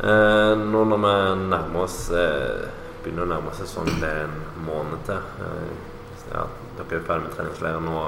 [0.00, 1.14] Eh, nå når vi
[1.50, 2.68] nærmer oss eh,
[3.02, 5.20] begynner å nærme oss sesongen, det er en måned til.
[5.44, 5.72] Eh,
[6.30, 6.46] ja,
[6.78, 8.04] dere er ferdig med treningsleiren nå.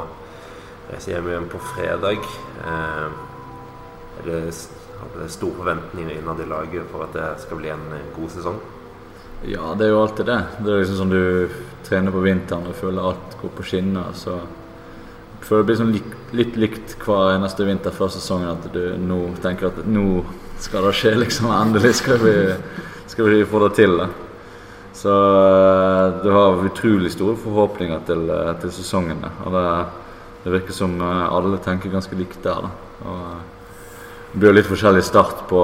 [0.93, 2.19] Reiser hjem igjen på fredag.
[2.67, 3.09] Eh,
[4.27, 4.69] det, s-
[5.33, 8.59] store forventninger innad i laget for at det skal bli en eh, god sesong?
[9.49, 10.41] Ja, det er jo alltid det.
[10.63, 14.13] Det er liksom sånn du trener på vinteren og føler alt går på skinner.
[14.15, 18.69] Så jeg føler det blir sånn lik, litt likt hver eneste vinter før sesongen at
[18.75, 20.23] du nå tenker at nå
[20.63, 21.49] skal det skje, liksom.
[21.57, 22.37] Endelig skal vi,
[23.11, 23.97] skal vi få det til.
[23.99, 24.07] Da.
[24.95, 28.29] Så eh, du har utrolig store forhåpninger til,
[28.63, 29.25] til sesongen.
[29.43, 29.67] Og det,
[30.43, 32.67] det virker som eh, alle tenker ganske likt der.
[32.67, 32.71] Da.
[33.07, 33.45] Og eh,
[34.33, 35.63] det blir jo litt forskjellig start på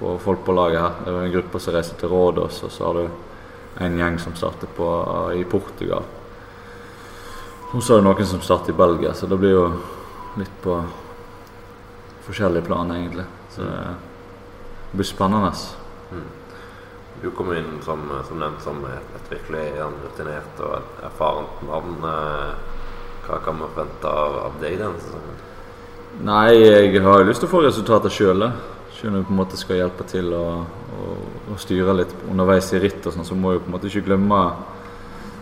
[0.00, 0.92] på folk på laget her.
[1.04, 4.34] Det jo en gruppe som reiser til Rådås, og så har du en gjeng som
[4.34, 4.86] starter på,
[5.36, 6.06] i Portugal.
[7.70, 9.66] Og så er det noen som starter i Belgia, så det blir jo
[10.40, 10.78] litt på
[12.24, 13.26] forskjellige plan, egentlig.
[13.52, 15.52] Så det blir spennende.
[17.20, 21.98] Du kom inn som, som nevnt som et, et virkelig rutinert og erfarent navn.
[22.08, 22.69] Eh,
[23.30, 25.38] Hva kan man forvente av, av deg denne sesongen?
[26.26, 28.48] Nei, jeg har jo lyst til å få resultater sjøl.
[28.96, 31.14] Selv om jeg på en måte skal hjelpe til å, å,
[31.54, 34.08] å styre litt underveis i ritt, og sånn, så må jeg på en måte ikke
[34.10, 34.42] glemme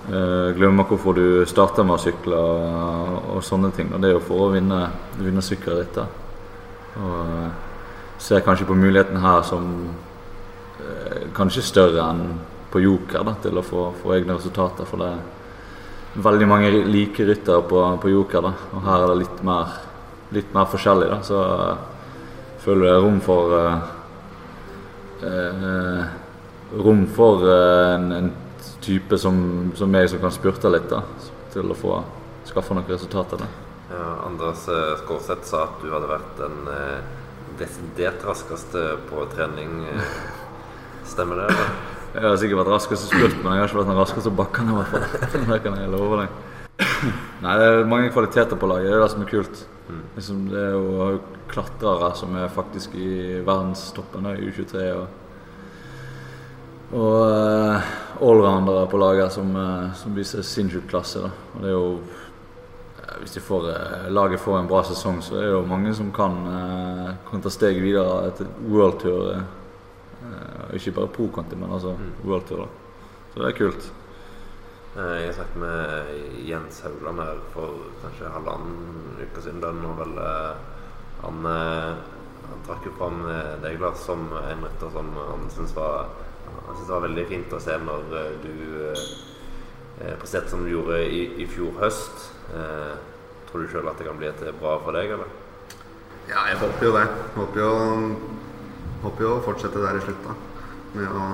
[0.09, 3.91] Uh, glemme hvorfor du starter med å sykle og, og sånne ting.
[3.93, 4.79] Og det er jo for å vinne,
[5.21, 6.15] vinne sykkelrittet.
[6.97, 7.51] Og uh,
[8.17, 9.67] ser kanskje på muligheten her som
[10.81, 12.23] uh, kanskje større enn
[12.73, 14.89] på Joker da, til å få, få egne resultater.
[14.89, 15.13] For det
[16.15, 19.77] veldig mange like ryttere på, på Joker, da, og her er det litt mer,
[20.35, 21.09] litt mer forskjellig.
[21.13, 21.85] Da, så eh,
[22.65, 23.77] føler jeg rom for uh,
[25.23, 26.09] uh,
[26.69, 28.33] Rom for uh, en, en
[28.85, 29.39] type som,
[29.79, 31.03] som meg som kan spurte litt, da,
[31.55, 32.01] til å få
[32.49, 33.41] skaffe noen resultater.
[33.41, 33.49] Da.
[33.89, 34.67] Ja, Anders
[35.03, 36.59] Skårseth sa at du hadde vært den
[37.61, 39.81] desidert raskeste på trening.
[41.09, 41.55] Stemmer det?
[41.55, 41.98] eller?
[42.15, 44.73] Jeg har sikkert vært raskest i spurt, men jeg har ikke vært den raskeste bakkene.
[44.73, 45.43] i hvert fall.
[45.53, 46.37] Det kan jeg love deg.
[47.45, 48.89] Nei, det er mange kvaliteter på laget.
[48.89, 49.65] Det er det som er kult.
[50.17, 51.19] Liksom, det er jo
[51.51, 54.87] klatrere som er faktisk i verdenstoppen i U23.
[54.97, 55.07] Og,
[56.97, 57.91] og uh,
[58.25, 61.23] allroundere på laget som, uh, som viser sinnssyk klasse.
[61.27, 61.31] Da.
[61.55, 61.91] Og det er jo
[63.19, 66.13] Hvis de får, eh, laget får en bra sesong, så er det jo mange som
[66.13, 66.35] kan,
[67.31, 69.41] kan ta steget videre til World Tour.
[70.29, 72.65] Eh, ikke bare pro-conti, men altså World Tour.
[72.65, 72.69] Da.
[73.33, 73.89] Så det er kult.
[74.97, 79.61] Eh, Jeg snakket med Jens Haugland her for kanskje halvannen uke siden.
[79.65, 80.65] Den, og vel eh,
[81.25, 83.23] han, han trakk jo fram
[83.63, 86.09] deg som en rytter som han syntes var,
[86.89, 88.07] var veldig fint å se når
[88.45, 88.53] du
[88.93, 92.29] eh, presterte som du gjorde i, i fjor høst.
[92.55, 92.95] Eh,
[93.49, 95.31] tror du sjøl at det kan bli et bra for deg, eller?
[96.29, 97.05] Ja, jeg håper jo det.
[97.39, 97.71] Håper jo,
[99.03, 100.37] håper jo å fortsette der i slutt, da.
[100.97, 101.27] Med å,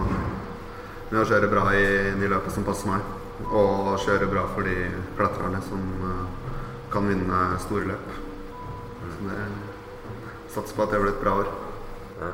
[1.11, 1.85] med å kjøre bra i
[2.19, 3.13] de løpet som passer meg.
[3.45, 6.51] Og kjøre bra for de klatrerne som eh,
[6.93, 8.19] kan vinne store løp.
[9.05, 9.41] Så det
[10.55, 11.55] satser på at det blir et bra år.
[12.21, 12.33] Ja.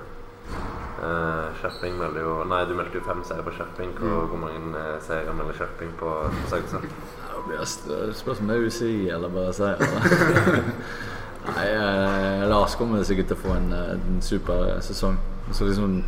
[1.01, 3.95] Eh, Skjerping melder jo Nei, du meldte jo fem seire på Skjerping.
[3.97, 6.85] Hvor, hvor mange uh, seire melder Skjerping på, på Saugstad?
[6.85, 9.81] Det blir om det er UCI eller bare seier.
[11.49, 15.17] Nei, eh, Lars kommer sikkert til å få en, eh, en super sesong.
[15.53, 16.03] Så liksom,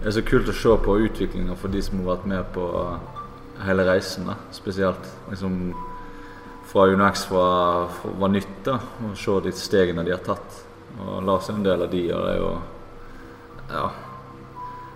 [0.00, 2.68] det er så kult å se på utviklinga for de som har vært med på
[3.64, 4.26] hele reisen.
[4.26, 5.74] da, Spesielt liksom
[6.64, 10.64] fra UnoX var, var nytt, da, å se de stegene de har tatt.
[11.00, 12.54] Og Lars er en del av de, og det er jo
[13.70, 13.90] Ja.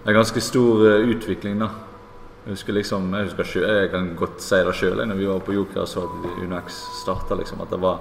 [0.04, 1.68] Det er ganske stor eh, utvikling, da.
[2.46, 5.52] Jeg husker liksom, jeg, husker, jeg kan godt si det sjøl når vi var på
[5.52, 7.36] Joker og så at UnoX starta.
[7.36, 7.98] Liksom, at det var,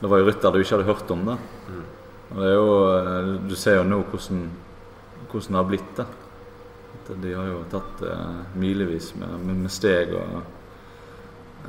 [0.00, 1.24] det var jo rytter du ikke hadde hørt om.
[1.28, 1.36] da.
[2.30, 4.50] Og det er jo, eh, Du ser jo nå hvordan,
[5.30, 5.96] hvordan det har blitt.
[5.96, 6.06] det.
[7.10, 10.42] At de har jo tatt eh, milevis med, med, med steg og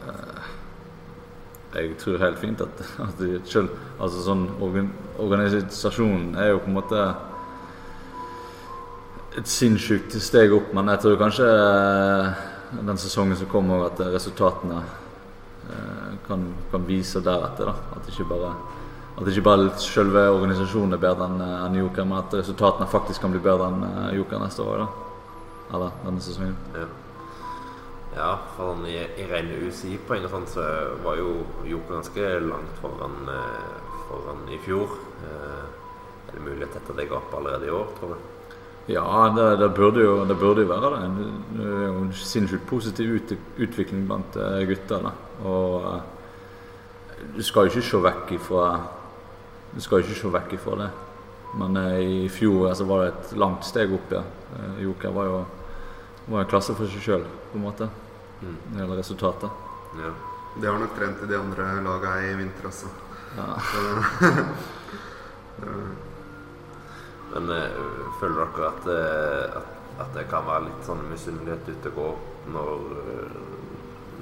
[0.07, 0.49] eh,
[1.73, 6.71] Jeg tror helt fint at, at de selv, altså sånn organ, Organisasjonen er jo på
[6.71, 7.03] en måte
[9.39, 12.41] et sinnssykt steg opp, men jeg tror kanskje eh,
[12.81, 14.81] den sesongen som kommer, at resultatene
[16.27, 17.71] kan, kan vise deretter.
[17.71, 18.53] da, At ikke bare
[19.21, 23.33] at ikke bare selve organisasjonen er bedre enn enn Joker, men at resultatene faktisk kan
[23.33, 24.85] bli bedre enn eh, Joker neste år.
[24.85, 24.87] da.
[25.75, 26.55] Eller denne sesongen.
[26.75, 26.87] Ja.
[28.15, 30.65] ja, for sånn i, i rene UCI-poeng og sånn, så
[31.03, 31.35] var jo
[31.67, 34.97] Joker ganske langt foran, eh, foran i fjor.
[35.27, 35.63] Eh,
[36.27, 38.27] er det mulig å tette det gapet allerede i år, tror du?
[38.89, 39.05] Ja,
[39.35, 41.27] det, det, burde jo, det burde jo være det.
[41.59, 45.03] Det er jo en sinnssykt positiv ut, utvikling blant eh, gutter.
[45.05, 45.13] da.
[45.47, 46.01] Og eh,
[47.35, 48.65] du skal jo ikke se vekk ifra
[49.71, 50.89] Du skal jo ikke se vekk ifra det.
[51.59, 54.23] Men eh, i fjor altså, var det et langt steg opp, ja.
[54.57, 55.41] Eh, Joker var jo
[56.31, 57.87] var en klasse for seg sjøl, på en måte.
[58.41, 58.55] Mm.
[58.55, 59.63] Når det gjelder resultatet.
[59.99, 60.11] Ja.
[60.51, 62.91] Det har nok trent i de andre laga i vinter også.
[63.37, 63.45] Ja.
[67.31, 67.77] Men eh,
[68.19, 69.67] føler dere at, eh, at,
[70.03, 72.09] at det kan være litt sånn misunnelighet ute og gå
[72.51, 72.71] når,
[73.05, 73.37] eh,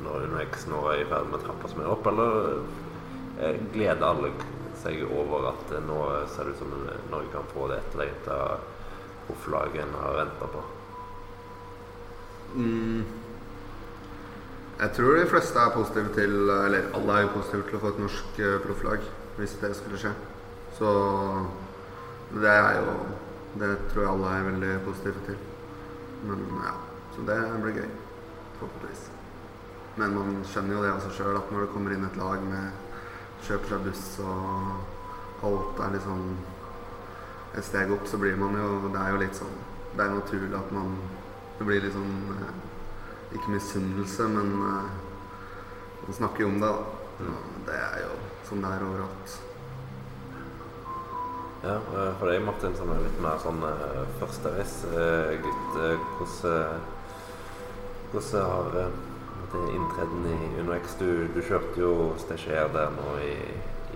[0.03, 2.59] når UnoX nå er i ferd med å trappes mer opp, eller
[3.39, 4.33] eh, gleder alle
[4.79, 6.01] seg over at eh, nå
[6.33, 6.75] ser det ut som
[7.11, 8.59] Norge kan få det etterlengta
[9.29, 10.65] hofflaget en har venta på?
[12.55, 13.03] Mm.
[14.79, 17.91] Jeg tror de fleste er positive til Eller alle er jo positive til å få
[17.93, 19.07] et norsk eh, profflag,
[19.37, 20.13] hvis det skulle skje.
[20.79, 20.93] Så
[22.39, 22.95] det er jo
[23.59, 25.37] Det tror jeg alle er veldig positive til.
[26.23, 26.75] Men ja,
[27.15, 27.89] så det blir gøy.
[28.59, 29.18] Forhåpentligvis.
[29.99, 32.43] Men man skjønner jo det av seg sjøl at når det kommer inn et lag
[32.45, 32.87] med
[33.43, 36.23] kjøper seg buss og alt er liksom
[37.57, 39.55] et steg opp, så blir man jo Det er jo litt sånn
[39.95, 40.95] Det er naturlig at man
[41.57, 42.55] Det blir litt sånn eh,
[43.35, 44.89] Ikke misunnelse, men eh,
[46.05, 47.29] man snakker jo om det, da.
[47.67, 48.13] Det er jo
[48.47, 49.33] sånn det er overalt.
[51.65, 53.61] Ja, eh, for deg Martin, som er litt mer sånn
[54.21, 55.77] førstereis-gutt,
[56.15, 56.87] hvordan,
[58.15, 58.81] hvordan har
[59.39, 63.35] eh, det inntreden i UnoX du, du kjørte jo Stagiair der nå i,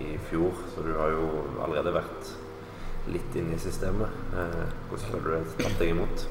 [0.04, 1.28] i fjor, så du har jo
[1.64, 2.32] allerede vært
[3.12, 4.10] litt inne i systemet.
[4.34, 6.26] Eh, hvordan føler du det tatt deg imot?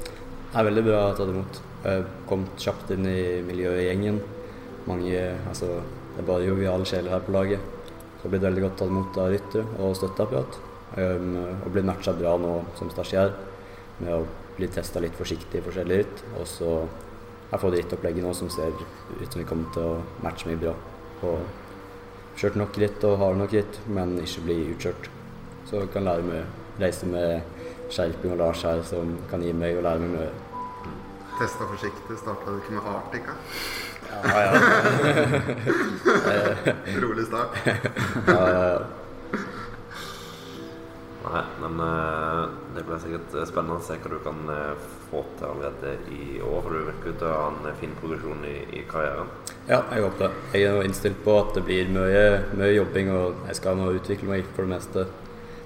[0.54, 1.60] Det er veldig bra tatt imot.
[1.84, 4.20] Jeg kom kjapt inn i miljøet i gjengen.
[4.88, 5.70] Mange, altså,
[6.14, 7.72] det er bare joviale sjeler her på laget.
[8.18, 10.60] Så jeg blitt veldig godt tatt imot av rytter og støtteapparat.
[10.94, 11.32] Um,
[11.64, 13.32] og blitt matcha bra nå som stasjer
[13.98, 14.20] med å
[14.54, 16.22] bli testa litt forsiktig i forskjellige ritt.
[16.38, 16.70] Og så
[17.54, 20.72] jeg fått rittopplegget nå som ser ut som vi kommer til å matche mye bra.
[21.28, 25.06] Og kjørt nok ritt og har nok ritt, men ikke bli utkjørt.
[25.68, 27.46] Så jeg kan lære meg reise med
[27.94, 30.32] skjerping og Lars her, som kan gi meg og lære meg mye.
[31.38, 32.18] Testa forsiktig.
[32.18, 33.38] Starta du ikke med Arctica?
[34.14, 34.50] Ja, ja.
[37.04, 37.50] Rolig start.
[37.66, 38.82] ja, ja, ja.
[41.24, 45.22] Nei, men eh, det blir sikkert eh, spennende å se hva du kan eh, få
[45.38, 46.58] til allerede i år.
[46.58, 49.30] For du virker til å ha en fin progresjon i, i karrieren.
[49.70, 50.60] Ja, jeg håper det.
[50.60, 52.26] Jeg er innstilt på at det blir mye,
[52.60, 55.06] mye jobbing, og jeg skal nå utvikle meg for det meste.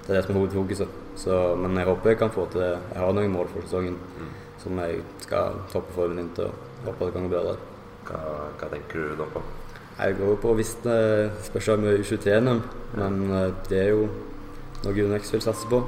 [0.05, 0.95] Det er det som er hovedfokuset.
[1.19, 2.63] Så, men jeg håper jeg kan få til.
[2.63, 3.99] Jeg har noen mål for sesongen
[4.63, 6.47] som jeg skal toppe formen inn til.
[6.47, 7.59] og Håper det kan gå bra der.
[8.07, 8.23] Hva,
[8.55, 9.43] hva tenker du da på?
[9.99, 10.99] Jeg går på hvis det
[11.49, 12.61] spørs om U23-NM,
[12.95, 13.23] men
[13.67, 14.07] det er jo
[14.85, 15.81] noe Unex vil satse på.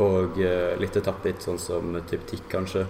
[0.00, 2.86] Og eh, litt etappet, sånn som typ tikk, kanskje.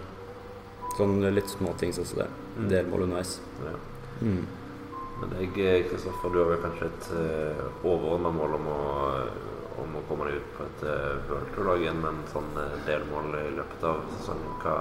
[0.97, 2.29] Sånn litt småting sånn som det.
[2.57, 2.69] Mm.
[2.73, 3.37] Delmål underveis.
[3.65, 3.75] Ja.
[4.21, 4.45] Mm.
[5.21, 8.79] Men jeg, eh, Kristoffer, du har vel kanskje et uh, overordna mål om å,
[9.83, 12.79] om å komme deg ut på et uh, World Tour-lag igjen med en sånn uh,
[12.87, 14.57] delmål i løpet av sesongen.
[14.63, 14.79] Hva,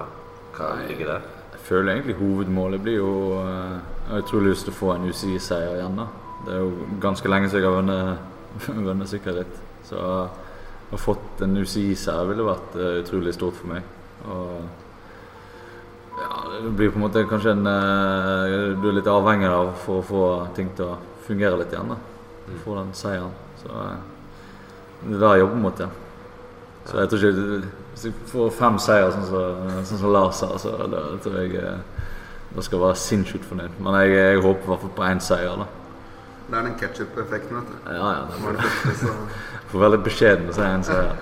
[0.56, 1.28] hva ligger der?
[1.60, 5.08] Jeg føler egentlig hovedmålet blir jo eh, Jeg har utrolig lyst til å få en
[5.10, 5.98] UCI-seier igjen.
[6.00, 6.06] da.
[6.46, 8.38] Det er jo ganske lenge siden jeg har vunnet,
[8.88, 9.60] vunnet sykkelritt.
[9.88, 10.28] Så å
[10.92, 13.86] ha fått en UCI-seier ville vært eh, utrolig stort for meg.
[14.26, 19.72] Og ja, det blir på en måte kanskje en eh, Du er litt avhengig av
[19.86, 20.24] for å få
[20.58, 21.94] ting til å fungere litt igjen.
[21.94, 22.00] da.
[22.50, 22.60] Mm.
[22.66, 23.36] Få den seieren.
[23.62, 23.98] Så eh,
[25.06, 25.90] det er det jeg jobber mot, ja.
[26.90, 27.60] Så jeg tror ikke
[27.94, 31.64] Hvis jeg får fem seier, sånn som sånn som Lars sa, så da tror jeg
[32.50, 33.76] da skal jeg være sinnssykt fornøyd.
[33.84, 35.60] Men jeg, jeg håper i hvert fall på én seier.
[35.60, 35.68] da.
[36.50, 37.92] Det er den ketsjup-effekten, vet du.
[37.94, 39.12] Ja, ja, det Var var det
[39.70, 41.16] første, veldig beskjeden å si en seier.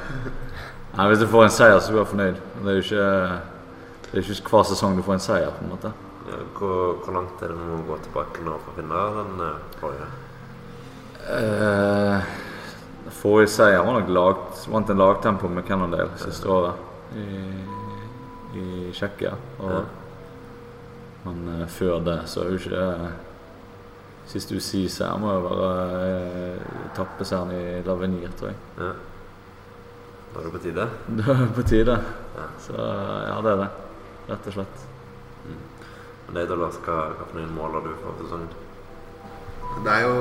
[0.97, 2.37] Nei, hvis du får en seier, så blir du fornøyd.
[2.63, 3.07] Det er jo ikke,
[4.07, 5.51] det er ikke hver sesong du får en seier.
[5.51, 5.91] på en måte.
[6.27, 9.43] Ja, Hvor, hvor langt er det du må gå tilbake nå for å finne den
[9.43, 10.07] uh, forrige?
[11.27, 12.33] Eh,
[13.19, 17.27] forrige seier var nok lagt, vant en lagtempo med Cannondale siste året i,
[18.59, 19.35] i Tsjekkia.
[19.61, 19.85] Ja.
[21.27, 23.15] Men uh, før det så er jo ikke det
[24.27, 26.57] Siste UCI-seier må jo være
[26.89, 28.59] etappeseieren i Lavenir, tror jeg.
[28.81, 28.91] Ja.
[30.33, 30.87] Da er det på tide.
[31.21, 31.95] Da er på tide.
[32.35, 32.47] Ja.
[32.59, 33.69] Så ja, det er det.
[34.27, 34.83] Rett og slett.
[36.27, 38.49] Men det er da Lars, hva, hva for noen mål har du for sesongen?
[39.85, 40.17] Det er jo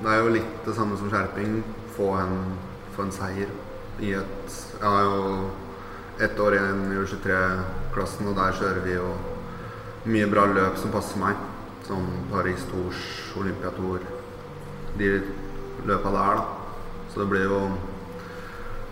[0.00, 1.60] Det er jo litt det samme som skjerping.
[1.96, 2.36] Få en,
[2.96, 3.52] få en seier
[4.00, 5.50] i et Jeg har jo
[6.24, 9.12] ett år igjen i U23-klassen, og der kjører vi jo
[10.08, 11.36] mye bra løp som passer meg.
[11.86, 13.00] Som Paris Tours,
[13.38, 14.00] Olympia Tour
[14.98, 15.10] De
[15.86, 16.44] løpa der, da.
[17.12, 17.60] Så det blir jo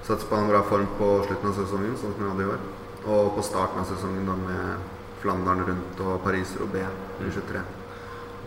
[0.05, 2.65] Satse på en bra form på slutten av sesongen, sånn som vi hadde i år.
[3.09, 4.91] Og på starten av sesongen da med
[5.23, 6.83] Flandern rundt og Paris Robé
[7.25, 7.63] U23.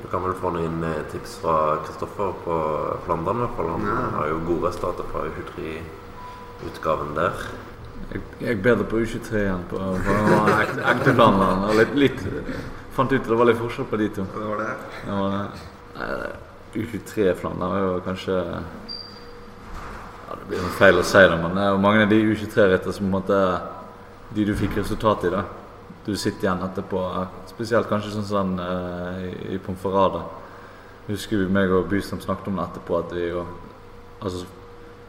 [0.04, 1.56] Du kan vel få noen eh, tips fra
[1.88, 2.58] Kristoffer på
[3.08, 3.42] Flandern?
[3.42, 3.72] i hvert fall.
[3.74, 3.96] Han Ja.
[4.20, 7.34] har jo gode resultater fra U23-utgaven der.
[8.14, 10.14] Jeg, jeg er bedre på U23 enn på, på
[10.62, 11.18] ekte.
[11.18, 12.22] Og Litt, litt,
[12.98, 14.26] fant ut at det var litt forskjell på de to.
[14.34, 14.72] Det var det.
[15.06, 15.30] Det var,
[15.98, 16.10] nei,
[16.78, 18.36] U23-Flandern er jo kanskje
[20.28, 22.96] ja, Det blir feil å si det, men det er jo mange av de U23-rittene
[22.98, 23.38] som på en måte
[24.36, 25.46] De du fikk resultat i, da.
[26.06, 27.00] Du sitter igjen etterpå.
[27.48, 30.26] Spesielt kanskje sånn som den uh, i- Pomferrada.
[31.08, 33.46] Husker vi meg og Bystrøm snakket om det etterpå, at vi jo
[34.18, 34.46] Altså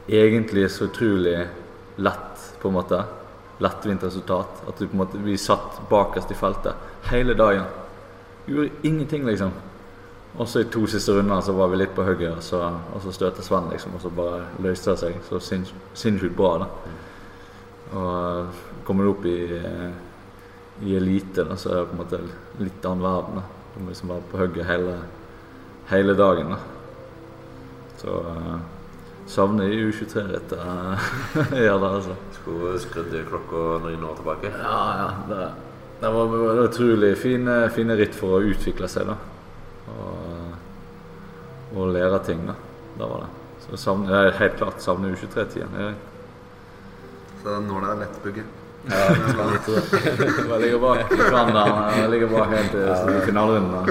[0.09, 1.47] egentlig så utrolig
[1.97, 2.99] lett, på en måte.
[3.65, 4.61] Lettvint resultat.
[4.69, 7.65] At du på en måte, vi satt bakerst i feltet hele dagen.
[8.47, 9.51] Gjorde ingenting, liksom.
[10.39, 12.61] Også i to siste runder så var vi litt på hugget, og så,
[12.95, 13.97] og så støtte Sven, liksom.
[13.97, 15.21] Og så bare løste det seg.
[15.29, 16.69] Så sinns, sinnssykt bra, da.
[17.99, 19.91] Og kommer du opp i, eh,
[20.87, 22.21] i elite, da, så er det på en måte
[22.63, 23.41] litt annen verden.
[23.41, 23.43] da.
[23.75, 24.99] Du må liksom være på hugget hele,
[25.91, 26.59] hele dagen, da.
[27.99, 28.59] Så eh,
[29.27, 30.61] savner i U23-rittet.
[31.67, 32.17] ja, det, altså.
[32.41, 34.53] Skulle skrudd klokka noen år tilbake.
[34.53, 35.09] Ja, ja.
[35.29, 35.49] Det,
[36.01, 39.17] det var, det var utrolig fine, fine ritt for å utvikle seg, da.
[39.91, 40.53] Og,
[41.75, 42.55] og lære ting, da.
[42.99, 43.33] Det var det.
[43.65, 45.67] Så savner, jeg er helt klart savner U23-tida.
[45.75, 45.95] Jeg,
[47.43, 48.45] Så det er det lett bugge.
[48.89, 48.95] ja,
[50.49, 51.75] jeg ligger bak Flandern.
[51.99, 53.73] Jeg ligger bak helt til finalerunden.
[53.75, 53.83] da.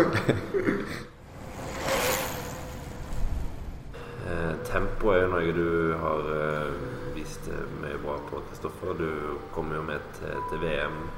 [4.28, 5.70] Eh, tempo er jo noe du
[6.02, 6.74] har eh,
[7.16, 8.98] vist eh, mye bra på, Kristoffer.
[8.98, 11.17] Du kom jo med til, til VM eh,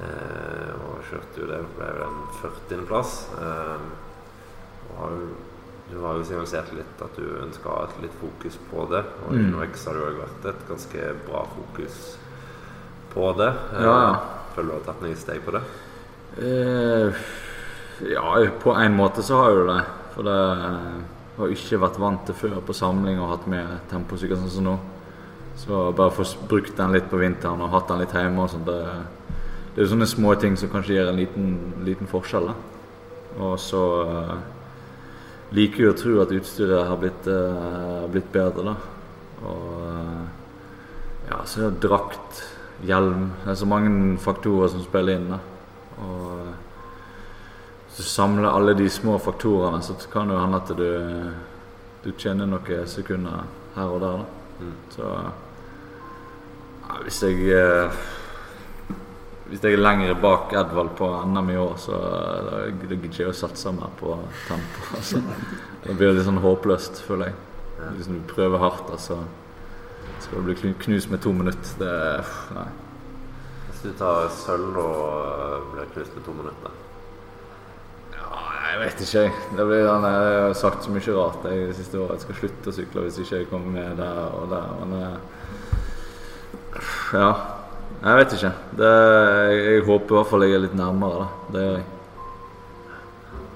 [0.00, 1.60] og kjørte jo det.
[1.76, 3.14] Ble vel en 40.-plass.
[3.40, 3.86] Eh,
[4.90, 5.16] og har
[5.90, 9.00] du har jo signalisert litt at du ønsker å ha et litt fokus på det.
[9.26, 9.48] Og i Mm.
[9.54, 12.16] UnoX har det jo vært et ganske bra fokus
[13.12, 13.48] på det.
[13.74, 14.20] Eh, Ja, ja.
[14.54, 15.62] Føler du har tatt noen steg på det?
[16.38, 17.12] Eh,
[18.12, 19.84] ja, på en måte så har jeg jo det.
[20.14, 21.02] For det eh,
[21.38, 24.64] har jeg ikke vært vant til før på samling og hatt med temposykkel sånn som
[24.64, 24.78] nå.
[25.56, 28.64] Så bare få brukt den litt på vinteren og hatt den litt hjemme og sånt.
[28.66, 28.78] Det,
[29.74, 31.50] det er sånne små ting som kanskje gjør en liten,
[31.86, 32.48] liten forskjell.
[33.38, 34.32] Og så uh,
[35.54, 38.74] liker jeg å tro at utstyret har blitt, uh, blitt bedre, da.
[39.46, 40.24] Og uh,
[41.30, 42.42] ja, så er det drakt,
[42.80, 45.30] hjelm Det er så mange faktorer som spiller inn.
[45.30, 45.38] da.
[46.00, 46.50] Og
[47.96, 50.90] du samler alle de små faktorene, så kan det jo hende at du,
[52.04, 53.44] du tjener noen sekunder
[53.76, 54.22] her og der.
[54.22, 54.24] da.
[54.60, 54.78] Mm.
[54.96, 55.10] Så
[56.88, 57.90] ja, hvis jeg
[59.50, 61.96] Hvis jeg er lenger bak Edvald på NM i år, så
[62.78, 64.14] gidder jeg ikke å satse mer på
[64.46, 64.84] tempo.
[64.94, 65.22] Altså.
[65.82, 67.38] Det blir litt sånn håpløst, føler jeg.
[67.96, 69.18] Hvis du prøver hardt, altså.
[70.22, 71.74] skal du bli knust med to minutter.
[71.82, 71.90] Det
[72.54, 72.68] Nei.
[73.66, 76.74] Hvis du tar sølv og blir knust med to minutter
[78.12, 79.30] Ja, jeg vet ikke, jeg.
[79.56, 82.20] Det blir, jeg har sagt så mye rart jeg, det siste året.
[82.20, 84.76] Jeg skal slutte å sykle hvis ikke jeg kommer med der og der.
[84.84, 85.16] Men eh,
[87.18, 87.32] ja.
[88.00, 88.50] Jeg vet ikke.
[88.80, 88.90] Det,
[89.60, 91.48] jeg, håper i hvert fall jeg er litt nærmere, da.
[91.52, 91.88] Det gjør jeg.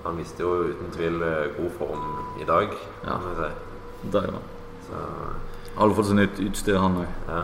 [0.05, 2.03] Han viste jo uten tvil eh, god form
[2.43, 2.75] i dag,
[3.07, 3.15] Ja.
[3.23, 3.51] kan si.
[4.13, 4.51] Det gjør han.
[4.85, 5.05] Så
[5.81, 7.15] Alle får sånn nytt utstyr, han òg.
[7.31, 7.39] ja.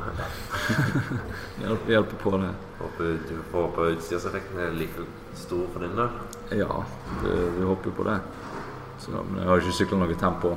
[1.62, 2.50] Hjelper, hjelper på det.
[2.82, 5.06] Håper du får på utstyrseffekten er like
[5.40, 6.12] stor for din del.
[6.60, 6.82] Ja,
[7.24, 8.18] det, vi håper jo på det.
[9.00, 10.52] Så, men jeg har ikke sykla noe tempo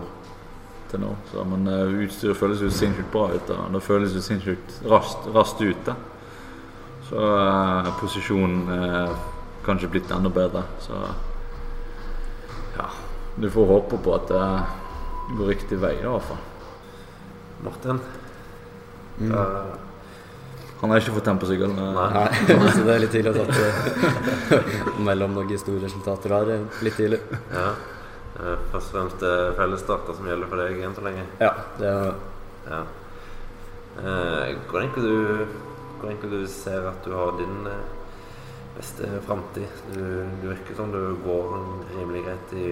[0.91, 1.13] til nå.
[1.31, 3.47] Så, men eh, utstyret føles jo sinnssykt bra ut.
[3.47, 3.63] Da.
[3.77, 5.87] Det føles jo sinnssykt raskt, raskt ut.
[5.87, 5.95] Da.
[7.09, 9.13] Så uh, posisjonen er
[9.65, 10.63] kanskje blitt enda bedre.
[10.83, 10.97] Så
[12.77, 12.87] ja,
[13.37, 16.41] du får håpe på at det går riktig vei, i hvert fall.
[17.63, 17.99] Martin?
[19.19, 19.31] Mm.
[19.31, 19.73] Uh,
[20.81, 21.71] Han har ikke fått temposykkel.
[21.71, 22.07] eh, Nei.
[22.49, 23.45] Nei, så det er litt tidlig å ta
[25.07, 26.49] mellom noen store resultater her.
[26.57, 27.19] eh, Litt tidlig.
[27.53, 27.69] ja.
[28.33, 31.23] Eh, Først og fremst eh, fellesstarter som gjelder for deg enn så lenge.
[31.39, 32.09] Ja, det er
[32.67, 32.81] Ja.
[34.01, 35.45] Eh, Hvor egentlig du
[36.03, 37.83] Hvor egentlig du ser at du har din eh,
[38.75, 39.69] beste framtid?
[39.93, 40.01] Du,
[40.41, 41.53] du virker som du går
[41.93, 42.71] rimelig greit i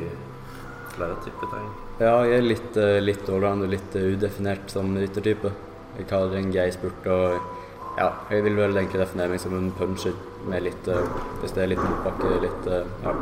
[0.92, 1.70] flere typer terreng.
[2.02, 5.54] Ja, jeg er litt, eh, litt allround og litt eh, udefinert som ryttertype.
[5.96, 7.40] Jeg kaller det en grei spurt og
[8.02, 10.20] ja, jeg vil vel egentlig definere meg som en puncher
[10.52, 10.86] med litt
[11.40, 13.18] Hvis det er litt motbakke, litt ja.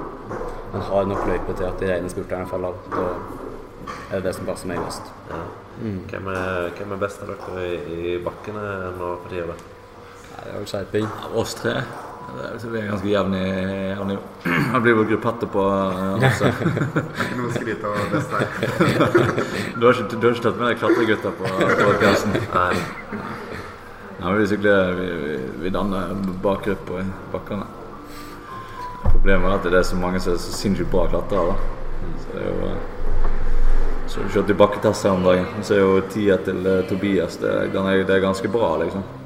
[0.74, 2.94] Man har nok løype til at de rene spurterne faller av.
[2.94, 5.14] Da er det det som passer meg best.
[5.30, 5.44] Ja.
[5.84, 6.00] Mm.
[6.10, 9.66] Hvem, er, hvem er best av dere i, i bakkene nå for tida?
[10.40, 11.08] Nei, det er jo skjerping.
[11.36, 11.74] Oss tre.
[12.62, 13.96] Så vi er ganske jevne i
[14.72, 16.40] Han blir vel gruppette på oss.
[16.46, 18.46] Ikke noe å skryte av best her.
[19.80, 22.38] Du har ikke, du har ikke tatt med deg klatregutta på podkasten?
[22.54, 23.20] Nei.
[24.20, 25.36] Ja, vi sykler vi, vi,
[25.66, 27.68] vi danner bakgruppe i bakkene.
[29.10, 31.56] Problemet er at det er så mange som er så sinnssykt bra klatrere.
[31.56, 32.16] da.
[32.24, 32.82] Så det er jo eh,
[34.08, 35.52] Så vi kjørte i bakketest her om dagen.
[35.64, 39.19] Så er jo tida til eh, Tobias det, det er ganske bra, liksom.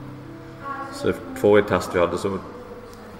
[1.43, 2.29] Forrige test vi hadde, så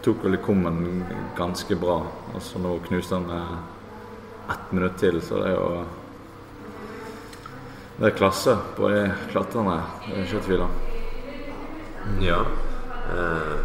[0.03, 1.03] tok vel kummen
[1.36, 1.97] ganske bra.
[2.32, 5.84] Og så nå knuste han med ett minutt til, så det er jo
[7.97, 9.76] Det er klasse på de klatrerne.
[10.07, 10.71] Det er ikke tvil om.
[12.24, 12.39] Ja.
[13.11, 13.59] Eh,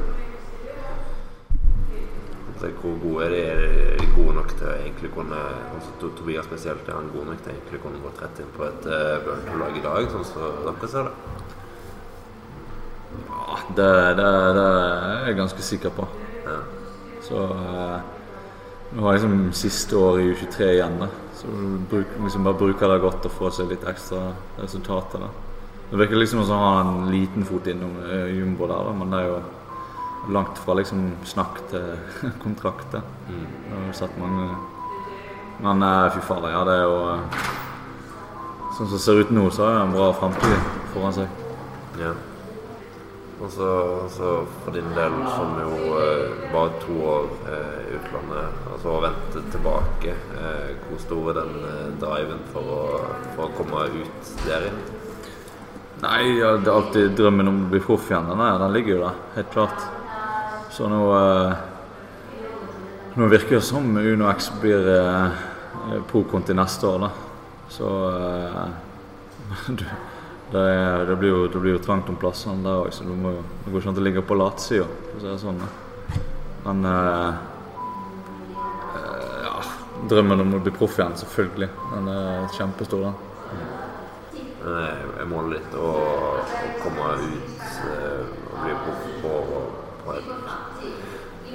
[2.82, 4.09] hvor gode er de?
[4.16, 7.54] Gode nok til å egentlig kunne altså, Tobias spesielt, er han god nok til å
[7.54, 11.09] egentlig kunne gått rett inn på et uh, Burn-lag i dag, sånn som dere ser
[11.09, 11.57] det?
[13.28, 13.88] Ja, det,
[14.18, 14.28] det,
[14.59, 16.06] det er jeg ganske sikker på.
[16.44, 16.59] Ja.
[17.24, 17.98] Så eh,
[18.88, 20.94] Nå har jeg liksom siste år i U23 igjen.
[21.02, 21.09] da.
[21.36, 21.50] Så
[21.90, 25.20] bruk, liksom bare bruker det godt og får seg litt ekstra resultater.
[25.26, 25.28] da.
[25.90, 29.12] Det virker liksom som å ha en liten fot innom eh, jumbo der, da, men
[29.12, 31.94] det er jo langt fra liksom snakk til
[32.44, 32.88] kontrakt.
[32.92, 33.04] da.
[33.28, 33.44] Mm.
[33.68, 34.48] Jeg har sett mange
[35.61, 37.46] Men eh, fy fader, ja, det er jo eh,
[38.76, 41.38] Sånn som det ser ut nå, så har jeg en bra framtid foran seg.
[41.98, 42.12] Ja.
[43.39, 44.30] Og så,
[44.64, 49.43] for din del, som jo eh, var to år eh, i utlandet, altså å vente
[49.53, 52.80] tilbake, eh, hvor stor er den driven for å,
[53.36, 54.80] for å komme ut der igjen?
[56.03, 58.26] Nei, ja, det er alltid drømmen om å bli proff igjen.
[58.32, 59.89] Den, den ligger jo der, helt klart.
[60.74, 61.03] Så nå
[63.18, 65.39] Nå virker det som Uno X blir eh,
[66.07, 67.09] pro-konti neste år, da.
[67.74, 67.89] Så
[69.78, 69.82] du,
[70.53, 73.12] det, er, det, blir jo, det blir jo trangt om plassene der òg, så du
[73.12, 73.34] må,
[73.64, 74.88] det går ikke an å ligge på latsida,
[75.20, 75.61] si sånn.
[76.64, 77.34] Men eh,
[78.96, 79.55] eh, ja,
[80.09, 81.68] drømmen om å bli proff igjen, selvfølgelig.
[81.92, 83.24] Den er kjempestor, den.
[84.68, 85.92] Jeg måler litt å,
[86.82, 89.36] komme ut eh, og bli proff på,
[90.03, 90.32] på et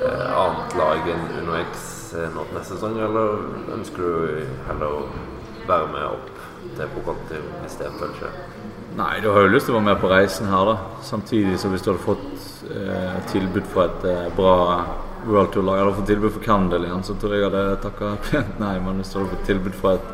[0.06, 1.86] eh, annet lag enn Uno X
[2.18, 5.06] eh, neste sesong, eller ønsker du heller å
[5.68, 6.44] være med opp
[6.78, 8.53] til Proconti hvis det eventuelt skjer?
[8.94, 11.00] Nei, du har jo lyst til å være med på reisen her, da.
[11.02, 14.54] Samtidig så hvis du hadde fått eh, tilbud fra et eh, bra
[15.26, 18.62] World Tour-lag, hadde fått tilbud for Candle igjen, så tror jeg jeg hadde takka pent
[18.62, 18.76] nei.
[18.86, 20.14] Men hvis du hadde fått tilbud fra et,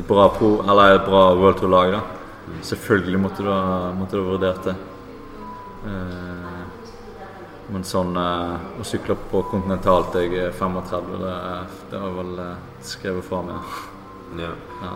[0.00, 2.02] et bra pro, eller et bra World Tour-lag, da.
[2.64, 4.76] Selvfølgelig måtte du ha måtte du ha vurdert det.
[5.84, 6.60] Eh,
[7.74, 11.34] men sånn eh, å sykle på kontinentalt jeg er 35, det,
[11.92, 13.74] det var vel eh, skrevet fra meg.
[14.40, 14.54] Ja.
[14.80, 14.94] Ja.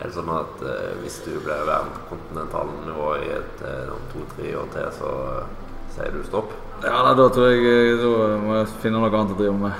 [0.00, 4.04] Er det sånn at eh, hvis du ble værende på kontinentalnivå i et eh, om
[4.14, 5.50] to-tre år til, så eh,
[5.92, 6.54] sier du stopp?
[6.80, 9.74] Ja, da, da tror jeg eh, Da må jeg finne noe annet å drive med.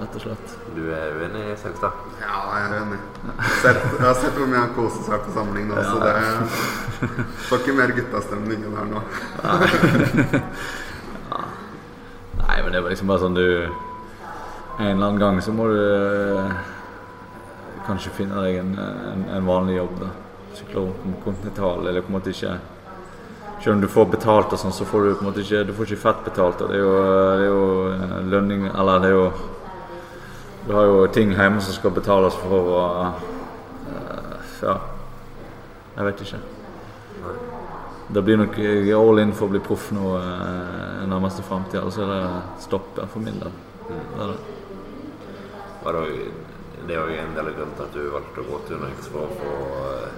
[0.00, 0.54] rett og slett.
[0.72, 1.92] Du er uenig, Søgstad?
[2.22, 3.00] Ja, jeg er enig.
[3.60, 6.14] Sett, jeg har sett hvor mye han koser seg på samling nå, så det
[7.50, 9.04] får ikke mer guttastemning enn her nå.
[12.40, 13.44] Nei, men det var liksom bare sånn du
[14.80, 15.80] En eller annen gang så må du
[17.86, 19.96] kanskje finne deg en, en, en vanlig jobb.
[20.00, 20.10] da
[20.58, 20.82] Sykle
[21.24, 22.56] kontinental, eller på en måte ikke
[23.62, 25.72] Selv om du får betalt og sånn, så får du på en måte ikke Du
[25.76, 26.62] får ikke fett betalt.
[26.64, 27.64] Og det er jo, det er jo
[27.94, 29.26] eh, lønning Eller det er jo
[30.66, 34.74] Du har jo ting hjemme som skal betales for og eh, Ja.
[35.96, 36.38] Jeg vet ikke.
[38.14, 38.56] Det blir nok
[38.96, 41.82] all in for å bli proff nå eh, nærmeste framtida.
[41.92, 43.52] Så er det stopp for min del.
[43.88, 44.38] Det er det.
[45.84, 46.49] Var det, jo-
[46.86, 49.08] det er jo en del av grunnen til at du valgte å gå til Unix
[49.12, 49.52] for å få
[49.90, 50.08] eh,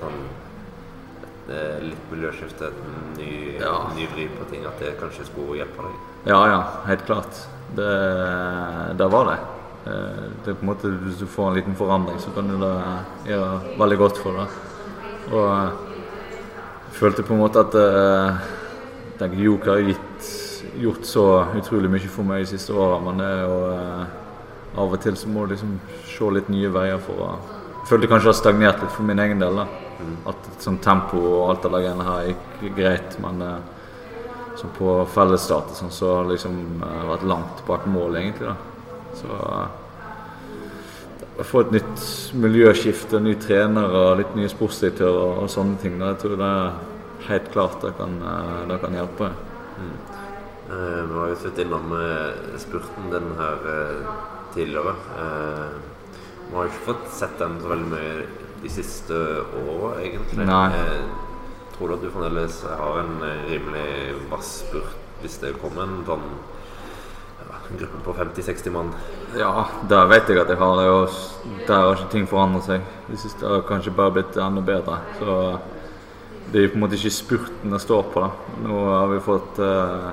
[0.00, 0.20] sånn,
[1.48, 3.74] eh, litt miljøskifte, et ny, Ja.
[3.96, 5.98] ny vri på ting, at det kanskje skulle hjelpe deg.
[6.26, 7.42] Ja, ja, helt klart.
[7.74, 7.90] Det,
[8.98, 9.38] det var det.
[9.86, 12.56] Eh, Det er på en måte Hvis du får en liten forandring, så kan du
[12.58, 12.74] det
[13.32, 14.48] gjøre veldig godt for deg.
[15.32, 20.26] Og jeg følte på en måte at Joker har gitt,
[20.80, 21.24] gjort så
[21.56, 24.06] utrolig mye for meg de siste åra, men det er jo
[24.76, 25.76] av og til så må du liksom
[26.08, 27.28] se litt nye veier for å
[27.84, 29.56] Jeg følte kanskje det har stagnert litt for min egen del.
[29.60, 29.66] da
[30.30, 33.58] At sånn tempo og alt det der greiene her gikk greit, men eh,
[34.78, 38.48] på fellesstart sånn, så har det liksom eh, vært langt bak mål, egentlig.
[38.48, 38.56] da.
[39.20, 39.68] Så eh,
[41.44, 42.04] få et nytt
[42.40, 47.28] miljøskifte, ny trener og litt nye sportsdirektører og sånne ting, da, jeg tror det er
[47.28, 49.30] helt klart det kan, eh, det kan hjelpe.
[50.70, 54.14] Eh, Vi har jo vidt innom eh, spurten den her eh,
[54.54, 54.94] tidligere.
[55.18, 55.76] Eh,
[56.44, 58.26] Vi har ikke fått sett den så veldig mye
[58.62, 59.16] de siste
[59.64, 60.46] åra, egentlig.
[60.46, 60.66] Nei.
[60.72, 61.22] Eh,
[61.74, 64.92] Tror du at du fremdeles har en eh, rimelig vass spurt
[65.24, 66.22] hvis det kommer en sånn
[67.40, 68.92] ja, gruppe på 50-60 mann?
[69.34, 70.86] Ja, der vet jeg at jeg har det.
[70.92, 72.84] Og der har ikke ting forandret seg.
[73.08, 75.00] Det siste har kanskje bare blitt enda bedre.
[75.18, 75.38] Så
[76.52, 78.22] det er på en måte ikke spurten det står på.
[78.22, 78.30] da.
[78.68, 80.08] Nå har vi fått eh,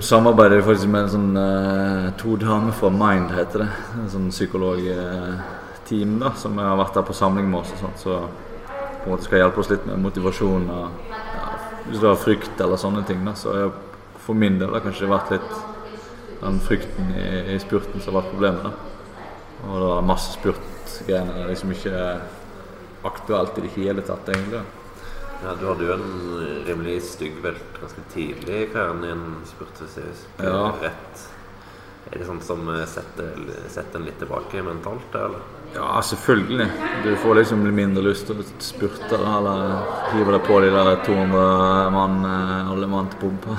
[0.00, 3.68] Samarbeider vi faktisk med en sånn uh, to damer fra Mind, heter det.
[4.00, 7.74] En sånn psykologteam da, som har vært der på samling med oss.
[7.76, 11.44] og sånt, Så på en måte skal hjelpe oss litt med motivasjon og ja,
[11.88, 13.20] hvis du har frykt eller sånne ting.
[13.24, 13.72] da, Så jeg,
[14.24, 15.52] for min del har kanskje vært litt
[16.42, 18.62] den frykten i, i spurten som har vært problemet.
[18.64, 18.72] da.
[19.68, 21.98] Og det var masse spurtgreiene det er liksom ikke
[23.12, 24.62] aktuelt i det hele tatt, egentlig.
[25.42, 29.22] Ja, Du hadde jo en rimelig stygg velt ganske tidlig i karrieren din.
[29.48, 30.72] spurte hvis Ja.
[30.82, 31.28] rett.
[32.12, 33.32] Er det sånn som eh, setter,
[33.68, 35.14] setter en litt tilbake mentalt?
[35.14, 35.38] eller?
[35.74, 36.66] Ja, selvfølgelig.
[37.04, 39.78] Du får liksom mindre lyst til å spurte eller
[40.12, 43.56] hive deg på de der 200 mann, eh, alle mann til pumpa.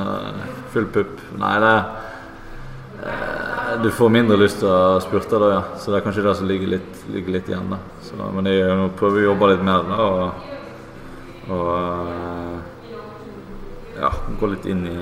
[0.72, 1.20] Full pupp.
[1.38, 1.84] Nei, det
[3.06, 5.62] eh, Du får mindre lyst til å spurte da, ja.
[5.78, 7.78] Så det er kanskje det som ligger litt, ligger litt igjen, da.
[8.02, 10.50] Så, men jeg prøver å jobbe litt mer da, og,
[11.48, 11.68] og
[12.08, 12.58] eh,
[14.00, 14.96] ja, gå litt inn i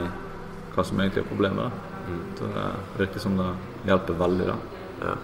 [0.75, 1.67] hva som egentlig er problemet.
[1.67, 1.71] da.
[2.39, 2.65] Så det
[2.99, 3.51] virker som det
[3.87, 4.57] hjelper veldig, da.
[5.05, 5.15] Ja.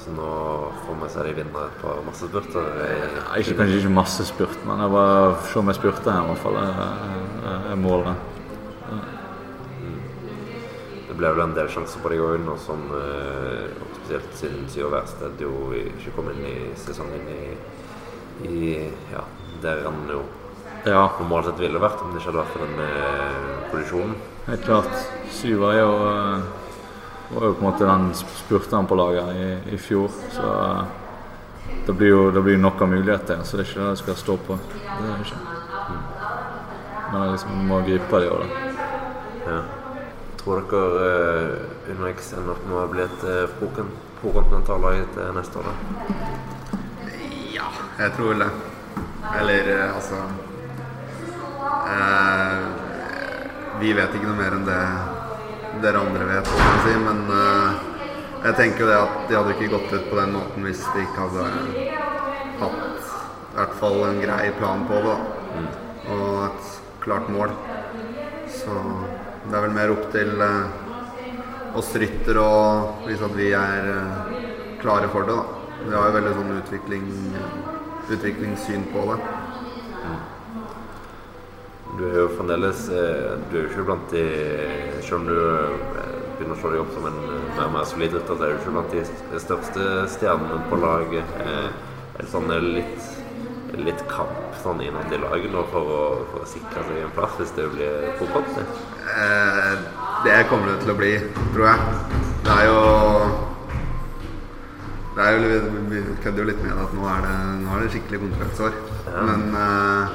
[0.00, 0.30] Så nå
[0.86, 2.70] får vi se de vinne par massespurter.
[2.80, 6.30] Ja, Ikke, kanskje ikke masse spurt, men jeg bare se om jeg spurte her, i
[6.32, 6.56] hvert fall.
[6.56, 6.62] Det
[7.50, 8.16] er- er målet.
[11.08, 13.68] Det ble vel en del sjanser på deg òg nå som eh,
[14.00, 17.42] Spesielt siden Syr Værsted jo ikke kom inn i sesongen i,
[18.48, 19.22] i Ja,
[19.62, 20.22] der han jo
[20.84, 24.14] Ja, normalt sett ville vært om det ikke hadde vært for den eh, kollisjonen.
[24.46, 24.94] helt klart.
[25.30, 26.48] Syver er jo eh,
[27.30, 31.94] var jo på en måte den spurteren på laget i, i fjor, så eh, det
[31.98, 33.44] blir jo det blir nok av muligheter.
[33.44, 34.56] Så det er ikke det jeg skal stå på.
[34.72, 35.42] Det er det ikke.
[37.10, 38.66] Men jeg liksom må gripe det i år, da.
[39.50, 39.60] Ja.
[40.40, 43.72] Tror dere uh, UnoX ender opp med å bli et uh,
[44.22, 45.68] prokontinentallag til neste år?
[45.68, 45.74] da?
[47.52, 48.50] Ja, jeg tror vel det.
[49.38, 50.18] Eller eh, altså
[51.86, 52.58] eh,
[53.80, 54.82] Vi vet ikke noe mer enn det
[55.80, 56.48] dere andre vet,
[56.84, 57.84] si, men eh,
[58.40, 61.04] jeg tenker jo det at de hadde ikke gått ut på den måten hvis de
[61.04, 61.44] ikke hadde
[62.60, 62.90] hatt
[63.50, 65.16] i hvert fall en grei plan på det.
[65.56, 65.66] Mm.
[66.14, 66.68] Og et
[67.02, 67.54] klart mål.
[68.50, 68.76] Så
[69.48, 72.60] det er vel mer opp til eh, oss ryttere å
[73.06, 74.30] vise at vi er eh,
[74.82, 75.36] klare for det.
[75.36, 75.58] da.
[75.80, 77.06] Vi har jo veldig sånn utvikling,
[78.16, 79.18] utviklingssyn på det.
[81.98, 84.22] Du er jo fremdeles eh, Du er jo ikke blant de
[85.02, 87.88] Selv om du eh, begynner å se deg opp som en eh, mer og mer
[87.90, 91.34] solid rytter, så er du ikke blant de største stjernene på laget.
[92.16, 93.10] Det sånn litt,
[93.80, 96.00] litt kamp sånn innad i laget nå for å,
[96.30, 98.48] for å sikre seg en plass hvis det blir fotball?
[100.24, 101.12] Det kommer det til å bli,
[101.52, 102.18] tror jeg.
[102.46, 102.80] Det er jo
[105.20, 107.80] det er jo, vi- Vi kødder jo litt med at nå er det, nå er
[107.84, 108.72] det skikkelig kontraktsår.
[109.26, 110.08] Men uh,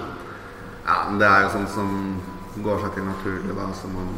[0.86, 2.22] ja, det er jo sånn som
[2.64, 3.56] går seg til naturlig.
[3.58, 4.10] da så man,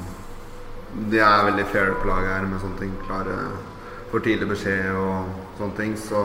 [1.10, 2.94] De er veldig fair på laget her med sånne ting.
[3.08, 3.36] Klare
[4.12, 5.26] for tidlig beskjed og
[5.60, 5.96] sånne ting.
[5.98, 6.22] Så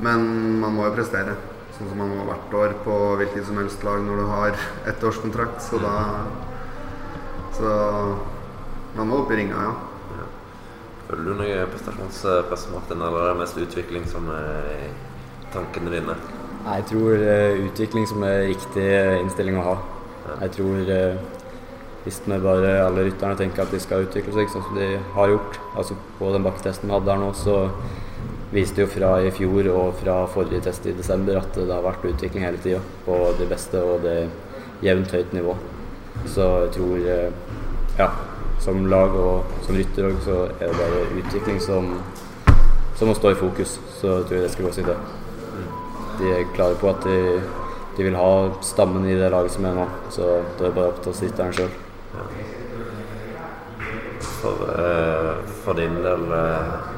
[0.00, 1.36] Men man må jo prestere.
[1.74, 4.52] Sånn som man må hvert år på hvilket som helst lag når du har
[4.86, 5.62] ettårskontrakt.
[5.62, 5.94] Så da
[7.54, 7.70] Så
[8.96, 9.74] man må opp i ringa, ja.
[11.04, 14.86] Føler du noe prestasjonspress, Martin, eller er det mest utvikling som er
[15.52, 16.16] tankene dine?
[16.64, 19.74] Jeg tror eh, utvikling som er riktig eh, innstilling å ha.
[20.40, 21.18] Jeg tror eh,
[22.06, 25.30] hvis vi bare alle rytterne tenker at de skal utvikle seg sånn som de har
[25.32, 27.58] gjort altså På den bakketesten vi hadde her nå, så
[28.54, 32.04] viste jo fra i fjor og fra forrige test i desember at det har vært
[32.14, 34.18] utvikling hele tida på det beste og det
[34.84, 35.56] jevnt høyt nivå.
[36.24, 37.08] Så jeg tror
[37.98, 38.08] ja,
[38.62, 41.90] som lag og som rytter òg, så er det bare utvikling som,
[42.96, 43.78] som må stå i fokus.
[43.98, 44.96] Så tror jeg det skal gå seg til.
[46.18, 47.18] De er klare på at de,
[47.96, 48.32] de vil ha
[48.62, 49.86] stammen i det laget som er nå.
[50.14, 51.72] Så det er bare opp til å sitte der sjøl.
[54.44, 56.92] For, uh, for din del uh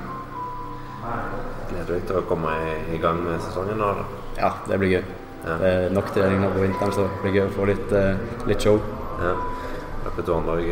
[1.66, 2.52] Gleder du deg til å komme
[2.94, 3.88] i, gang med sesongen nå?
[3.94, 4.18] eller?
[4.38, 5.02] Ja, det blir gøy.
[5.46, 5.56] Ja.
[5.60, 8.46] Det er nok trening nå på vinteren, så det blir gøy å få litt, uh,
[8.46, 8.78] litt show.
[9.22, 9.32] Ja.
[10.04, 10.62] Løpet Arendal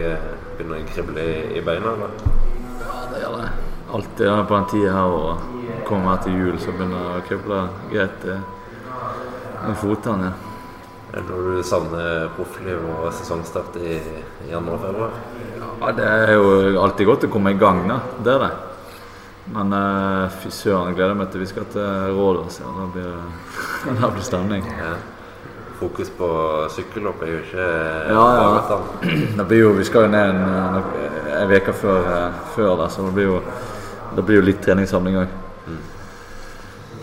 [0.58, 1.94] begynner å krible i, i beina?
[1.94, 2.16] eller?
[2.80, 3.52] Ja, det gjør det.
[3.94, 7.24] Alltid ja, på den tida her og kommer her til jul, så begynner det å
[7.28, 8.40] krible greit i
[9.64, 10.32] med fotene.
[10.32, 10.50] Ja.
[11.14, 15.12] Er det noe du savner proffliv og sesongstart i, i januar-februar?
[15.78, 16.48] Ja, det er jo
[16.82, 18.00] alltid godt å komme i gang, da.
[18.18, 18.52] Det er det.
[19.54, 22.58] Men uh, fy søren, gleder meg til vi skal til Rådås.
[22.64, 22.72] Ja.
[22.80, 24.66] Da blir det stemning.
[24.74, 24.96] Ja.
[25.78, 26.26] Fokus på
[26.70, 27.64] sykkelhopp er jo ikke
[28.14, 28.42] Ja, ja.
[28.48, 28.82] bagatell.
[29.38, 32.90] Det blir jo, vi skal jo ned en, eh, en uke før, eh, før det,
[32.94, 33.40] så det blir jo,
[34.16, 35.40] det blir jo litt treningssamling òg.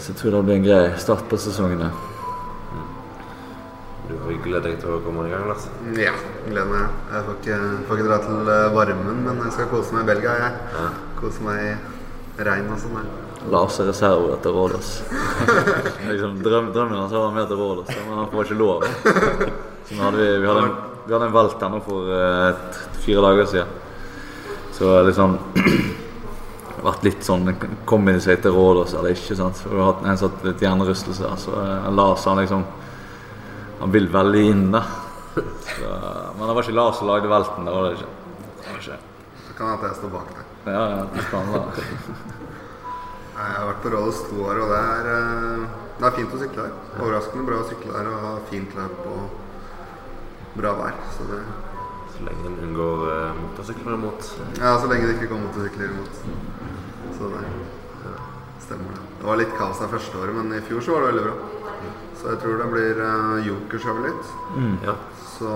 [0.01, 1.79] Så jeg tror det blir en grei start på sesongen.
[1.83, 1.91] der.
[4.09, 5.67] Du gleder deg til å komme i gang, Lars?
[5.95, 6.11] Ja,
[6.47, 6.95] gleder meg.
[7.13, 7.57] Jeg får ikke,
[7.87, 10.53] får ikke dra til eh, varmen, men jeg skal kose meg i Belgia, jeg.
[10.73, 10.87] Ja.
[11.19, 11.61] Kose meg
[12.39, 12.97] i regn og sånn.
[13.49, 14.89] Lars er reserve til Rådås.
[16.09, 18.83] liksom, drøm, drømmen hans var med til Rådås, men han får ikke lov.
[19.89, 20.75] Så hadde vi, vi, hadde en,
[21.07, 23.73] vi hadde en velt her nå for uh, fire dager siden.
[24.77, 25.37] Så liksom
[26.85, 27.51] vært litt sånn
[27.85, 29.35] Kom inn i seg til Rådås eller ikke?
[29.37, 29.59] sant?
[29.61, 31.33] For Vi har hatt en har litt hjernerystelse.
[31.43, 32.65] Så uh, Lars han liksom
[33.81, 34.83] Han vil veldig inn, da.
[35.33, 35.89] Så,
[36.37, 37.65] men det var ikke Lars som lagde velten.
[37.65, 38.11] Det var det ikke.
[38.61, 38.99] Det var ikke.
[39.47, 40.47] Så kan jeg står bak deg.
[40.69, 42.39] Ja, ja, det kan være.
[43.41, 45.63] Jeg har vært på Rådhus to år, og det er, eh,
[45.97, 46.73] det er fint å sykle her.
[46.99, 50.97] Overraskende bra å sykle her og ha fint løp og bra vær.
[51.17, 51.41] Så det,
[52.11, 54.25] Så lenge en unngår uh, motorsykler imot.
[54.59, 56.17] ja, så lenge det ikke kommer motorsykler imot.
[57.17, 57.45] Så det
[58.65, 59.05] stemmer det.
[59.21, 61.35] Det var litt kaos her første året, men i fjor så var det veldig bra.
[62.19, 64.35] Så jeg tror det blir uh, Jokershow litt.
[64.85, 64.97] Ja.
[65.37, 65.55] Så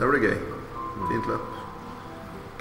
[0.00, 0.38] det blir gøy.
[1.12, 1.55] Fint løp.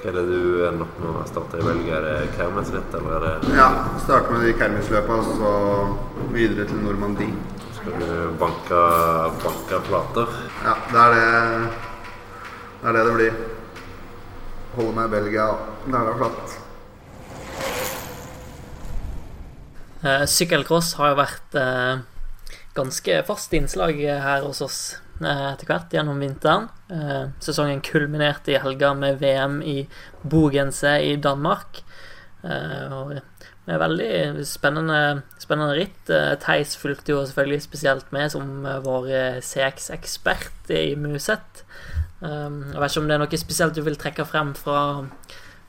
[0.05, 1.97] Er det du ender opp med å starte i Belgia?
[1.97, 3.69] Er det Kermesritt, eller er det Ja,
[4.03, 5.53] starte med de Kermisløpa, og så
[6.35, 7.33] videre til Normandie.
[7.73, 8.81] Skal du banke,
[9.41, 10.35] banke plater?
[10.61, 11.25] Ja, det er det
[12.83, 13.39] det er det det blir.
[14.75, 15.47] Holde meg i Belgia
[15.87, 16.53] der det er flatt.
[20.05, 22.05] Eh, Sykkelcross har jo vært eh,
[22.77, 24.79] ganske fast innslag her hos oss
[25.21, 26.67] etter hvert gjennom vinteren.
[26.91, 29.77] Eh, sesongen kulminerte i helga med VM i
[30.23, 31.83] Bogense i Danmark.
[32.43, 33.15] Eh, og
[33.65, 36.09] med veldig spennende, spennende ritt.
[36.09, 41.63] Eh, Theis fulgte jo selvfølgelig spesielt med som eh, vår CX-ekspert i Muset.
[42.21, 45.05] Eh, jeg vet ikke om det er noe spesielt du vil trekke frem fra,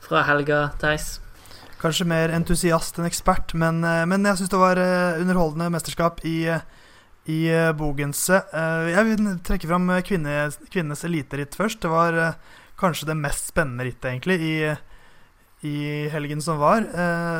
[0.03, 1.17] fra helga, Theis?
[1.77, 6.23] Kanskje mer entusiast enn ekspert, men, eh, men jeg syns det var eh, underholdende mesterskap
[6.25, 6.63] i, eh,
[7.27, 8.41] i eh, Bogense.
[8.53, 10.35] Eh, Jeg vil trekke fram eh, kvinne,
[10.71, 11.81] kvinnenes eliteritt først.
[11.83, 12.19] Det var
[12.79, 15.77] kanskje det mest spennende rittet, egentlig, i, i
[16.13, 16.85] helgen som var.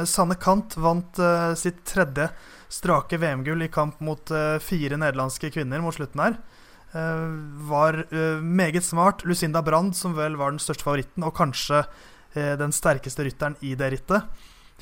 [0.09, 1.19] Sanne Kant vant
[1.61, 2.25] sitt tredje
[2.73, 4.33] strake VM-gull i kamp mot
[4.65, 6.39] fire nederlandske kvinner mot slutten her.
[7.69, 7.99] Var
[8.41, 9.21] meget smart.
[9.29, 11.83] Lucinda Brand, som vel var den største favoritten, og kanskje
[12.33, 14.25] den sterkeste rytteren i det rittet.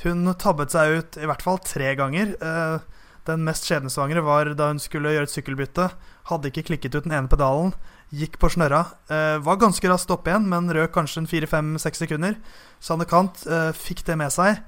[0.04, 2.34] Hun tabbet seg ut i hvert fall tre ganger.
[2.40, 2.95] Eh,
[3.26, 5.90] Den mest skjebnesvangre var da hun skulle gjøre et sykkelbytte.
[6.30, 7.74] Hadde ikke klikket ut den ene pedalen.
[8.14, 8.84] Gikk på snørra.
[9.10, 12.38] Eh, var ganske raskt opp igjen, men røk kanskje en fire-fem-seks sekunder.
[12.84, 14.62] Sanne Kant eh, fikk det med seg.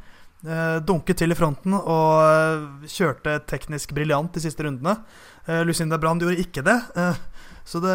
[0.45, 4.97] Eh, dunket til i fronten og eh, kjørte teknisk briljant de siste rundene.
[5.45, 6.80] Eh, Lucinda Brand gjorde ikke det.
[6.97, 7.22] Eh,
[7.68, 7.93] så det,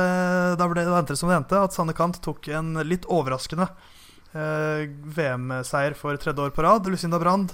[0.60, 3.70] da ble det endte som det endte, at Sanne Kant tok en litt overraskende
[4.32, 6.86] VM-seier for tredje år på rad.
[6.88, 7.52] Lucinda Brand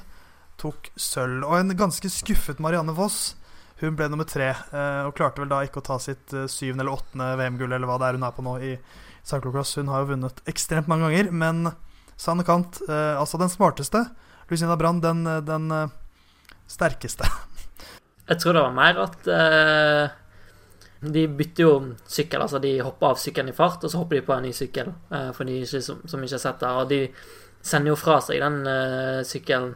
[0.61, 1.45] tok sølv.
[1.47, 3.37] Og en ganske skuffet Marianne Voss.
[3.79, 6.83] Hun ble nummer tre eh, og klarte vel da ikke å ta sitt eh, syvende
[6.83, 8.73] eller åttende VM-gull, eller hva det er hun er på nå i
[9.29, 9.77] cyclocross.
[9.79, 11.71] Hun har jo vunnet ekstremt mange ganger, men
[12.19, 14.03] Sanne Kant, eh, altså den smarteste.
[14.51, 15.71] Lucinda Brand, den, den
[16.67, 17.29] sterkeste.
[18.29, 20.11] Jeg tror det var mer at uh,
[21.01, 21.73] de bytter jo
[22.05, 22.43] sykkel.
[22.45, 24.91] altså De hopper av sykkelen i fart, og så hopper de på en ny sykkel
[25.13, 26.73] uh, for de ikke, som, som, ikke har sett det.
[26.77, 27.01] Og de
[27.65, 29.73] sender jo fra seg den uh, sykkelen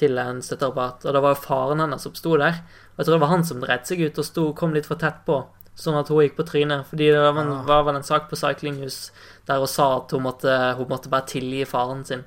[0.00, 1.04] til en støtteapparat.
[1.06, 2.60] Og det var jo faren hennes som sto der.
[2.94, 5.00] Og jeg tror det var han som dreit seg ut og sto, kom litt for
[5.00, 5.38] tett på,
[5.80, 6.88] sånn at hun gikk på trynet.
[6.90, 7.62] Fordi det var, Ja.
[7.68, 9.10] var vel en sak på Cyclinghus
[9.46, 12.24] der hun sa at hun måtte, hun måtte bare tilgi faren sin.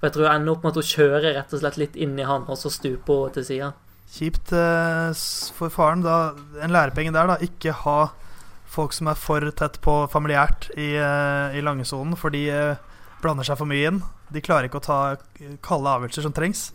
[0.00, 2.18] For jeg tror hun ender opp med at hun kjører rett og slett litt inn
[2.18, 3.72] i han, og så stuper hun til sida.
[4.14, 5.12] Kjipt eh,
[5.56, 6.02] for faren.
[6.04, 7.36] Da, en lærepenge der, da.
[7.42, 8.10] Ikke ha
[8.74, 12.76] folk som er for tett på familiært i, eh, i langesonen, fordi eh,
[13.24, 14.02] blander seg for mye inn.
[14.32, 15.00] De klarer ikke å ta
[15.64, 16.68] kalde avgjørelser som trengs.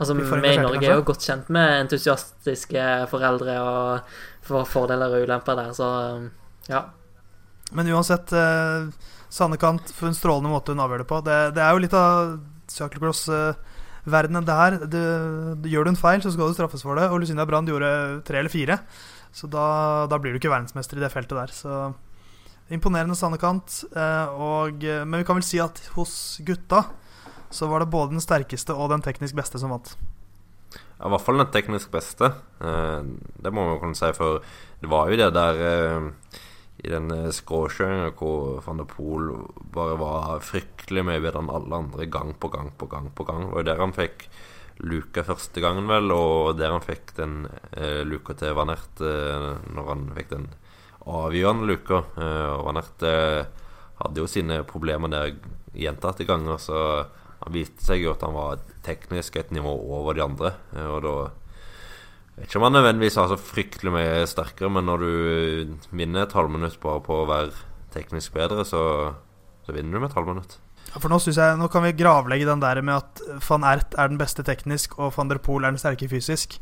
[0.00, 4.14] Altså, Vi i Norge er jo godt kjent med entusiastiske foreldre og
[4.46, 5.88] for fordeler og ulemper der, så
[6.70, 6.86] ja.
[7.76, 8.88] Men uansett, eh,
[9.30, 11.20] Sanne Kant for en strålende måte hun avgjør det på.
[11.26, 12.32] Det, det er jo litt av
[12.72, 14.78] cyclocross-verdenen, det her.
[14.80, 15.04] Det,
[15.62, 17.10] det, gjør du en feil, så skal du straffes for det.
[17.12, 17.92] Og Lucinda Brand gjorde
[18.26, 18.80] tre eller fire,
[19.36, 19.66] så da,
[20.10, 21.54] da blir du ikke verdensmester i det feltet der.
[21.54, 21.76] Så
[22.70, 26.84] imponerende sannekant, Eh, og, eh, men vi kan vel si at hos gutta
[27.50, 29.96] så var det både den sterkeste og den teknisk beste som vant.
[31.00, 32.30] Ja, I hvert fall den teknisk beste.
[32.60, 33.00] Eh,
[33.42, 34.38] det må man kunne si, for
[34.80, 36.12] det var jo det der
[36.80, 39.34] i den skråkjøringa hvor van der Poel
[39.74, 43.10] bare var fryktelig mye bedre enn alle andre gang på gang på gang.
[43.12, 44.30] på gang jo der han fikk
[44.80, 47.50] luka første gangen, vel, og der han fikk den
[48.08, 50.48] luka til Van Ert når han fikk den
[51.06, 52.02] avgjørende luka.
[52.20, 53.44] Eh, og Van Ert eh,
[54.02, 55.34] hadde jo sine problemer der
[55.76, 56.78] gjentatte ganger, så
[57.40, 60.54] han viste seg jo at han var teknisk et nivå over de andre.
[60.76, 61.14] eh, Og da
[62.36, 66.36] vet ikke om han nødvendigvis har så fryktelig mye sterkere, men når du vinner et
[66.36, 67.52] halvminutt bare på å være
[67.94, 68.82] teknisk bedre, så,
[69.66, 70.58] så vinner du med et halvminutt.
[70.90, 73.94] Ja, For nå, synes jeg, nå kan vi gravlegge den der med at van Ert
[73.98, 76.56] er den beste teknisk, og van der Poel er den sterke fysisk.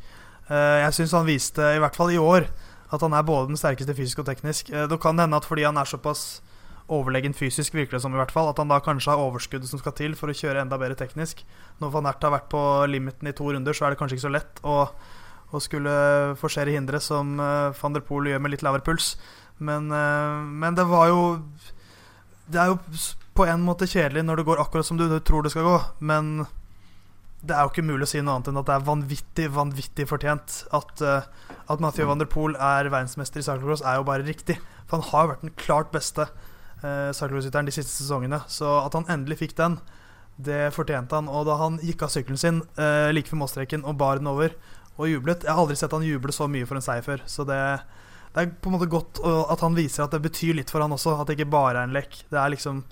[0.48, 2.46] Jeg syns han viste, i hvert fall i år,
[2.90, 4.70] at han er både den sterkeste fysisk og teknisk.
[4.72, 6.40] Eh, det kan hende at fordi han er såpass
[6.88, 9.80] overlegen fysisk, virker det som i hvert fall, at han da kanskje har overskuddet som
[9.80, 11.44] skal til for å kjøre enda bedre teknisk.
[11.82, 14.26] Når van Ert har vært på limiten i to runder, så er det kanskje ikke
[14.26, 14.78] så lett å,
[15.52, 15.94] å skulle
[16.40, 19.16] forsere hindre som eh, van der Poel gjør med litt lavere puls.
[19.58, 21.22] Men, eh, men det var jo
[22.48, 22.78] Det er jo
[23.36, 26.46] på en måte kjedelig når det går akkurat som du tror det skal gå, men
[27.38, 30.08] det er jo ikke mulig å si noe annet enn at det er vanvittig, vanvittig
[30.10, 30.62] fortjent.
[30.74, 34.58] At, uh, at Mathieu van der Poel er verdensmester i cyclocross, er jo bare riktig.
[34.88, 38.42] For han har jo vært den klart beste uh, cyclocrossrytteren de siste sesongene.
[38.50, 39.78] Så at han endelig fikk den,
[40.34, 41.30] det fortjente han.
[41.30, 44.54] Og da han gikk av sykkelen sin uh, like før målstreken og bar den over
[44.98, 47.20] og jublet Jeg har aldri sett han juble så mye for en seier før.
[47.30, 47.58] Så det,
[48.34, 50.90] det er på en måte godt at han viser at det betyr litt for han
[50.96, 51.14] også.
[51.20, 52.24] At det ikke bare er en lek.
[52.26, 52.82] Det er liksom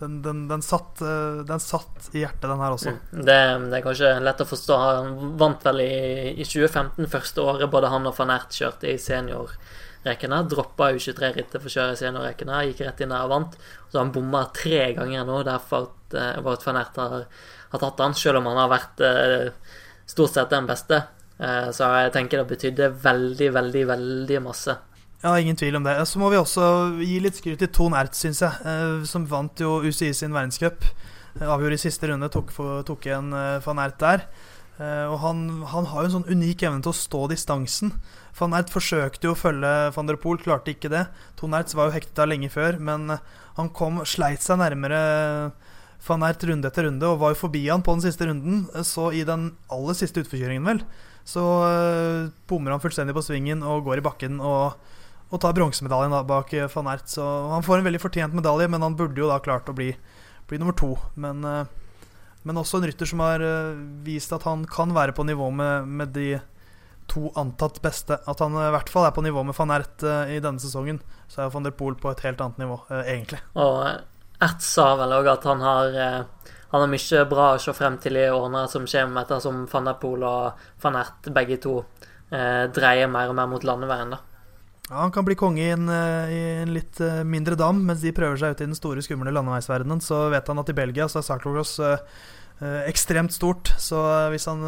[0.00, 2.92] den, den, den, satt, eh, den satt i hjertet, den her også.
[2.94, 3.24] Mm.
[3.26, 3.38] Det,
[3.70, 4.78] det er kanskje lett å forstå.
[4.78, 5.98] Han vant vel i,
[6.38, 10.40] i 2015, første året både han og van Ert kjørte i seniorrekene.
[10.52, 13.58] Droppa U23-rittet for å kjøre i seniorrekene, gikk rett inn der og vant.
[13.90, 17.28] Så han bomma tre ganger nå, derfor at uh, van Ert har,
[17.74, 19.48] har tatt han, selv om han har vært eh,
[20.08, 21.02] stort sett den beste.
[21.38, 24.74] Så jeg tenker det betydde veldig, veldig, veldig masse.
[25.22, 25.96] Ja, ingen tvil om det.
[26.06, 26.64] Så må vi også
[27.02, 28.52] gi litt skryt til Ton Ert, syns jeg.
[28.64, 30.84] eh, Som vant jo UCI sin verdenscup.
[31.40, 32.52] Eh, Avgjorde i siste runde, tok,
[32.86, 34.28] tok igjen eh, van Ert der.
[34.78, 37.90] Og han, han har jo en sånn unik evne til å stå distansen.
[38.38, 41.00] Van Ert forsøkte jo å følge van der Poel, klarte ikke det.
[41.34, 43.10] Ton Ertz var jo hekta lenge før, men
[43.56, 45.00] han kom, sleit seg nærmere
[46.06, 48.68] van Ert runde etter runde og var jo forbi han på den siste runden.
[48.86, 50.84] Så i den aller siste utforkjøringen, vel,
[51.26, 51.42] så
[52.46, 54.78] bommer han fullstendig på svingen og går i bakken og
[55.28, 57.08] og tar bronsemedaljen da bak eh, van Ert.
[57.12, 59.90] Så han får en veldig fortjent medalje, men han burde jo da klart å bli,
[60.48, 60.94] bli nummer to.
[61.20, 61.64] Men, eh,
[62.48, 63.74] men også en rytter som har eh,
[64.06, 66.30] vist at han kan være på nivå med, med de
[67.08, 68.18] to antatt beste.
[68.28, 71.00] At han i hvert fall er på nivå med van Ert i denne sesongen.
[71.28, 73.40] Så er van der Poel på et helt annet nivå, egentlig.
[73.56, 73.80] Og
[74.44, 75.96] Ert sa vel òg at han har
[76.68, 79.96] han har mye bra å se frem til i årene som kommer, ettersom van der
[80.00, 81.78] Poel og van Ert begge to
[82.28, 84.12] eh, dreier mer og mer mot landeveien.
[84.12, 84.20] da.
[84.88, 88.00] Ja, han kan bli konge i en, eh, i en litt eh, mindre dam mens
[88.00, 90.00] de prøver seg ut i den store, skumle landeveisverdenen.
[90.00, 92.06] Så vet han at i Belgia så er cyclocross eh,
[92.64, 93.74] eh, ekstremt stort.
[93.76, 94.00] Så
[94.32, 94.64] hvis han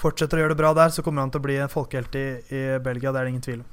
[0.00, 2.26] fortsetter å gjøre det bra der, så kommer han til å bli en folkehelt i,
[2.52, 3.14] i Belgia.
[3.14, 3.68] Det er det ingen tvil om.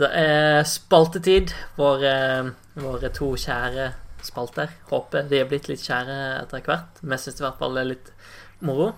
[0.00, 1.56] Det er spaltetid.
[1.80, 2.14] Våre,
[2.76, 3.90] våre to kjære
[4.24, 4.72] spalter.
[4.92, 7.00] Håper de er blitt litt kjære etter hvert.
[7.00, 8.12] Vi syns i hvert fall det er litt
[8.64, 8.92] moro.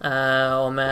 [0.00, 0.88] Eh, og vi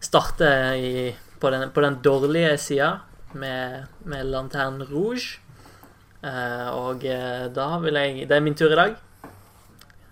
[0.00, 2.90] starter i, på, den, på den dårlige sida
[3.32, 5.38] med, med Lanterne Rouge.
[6.20, 8.96] Uh, og eh, da vil jeg Det er min tur i dag.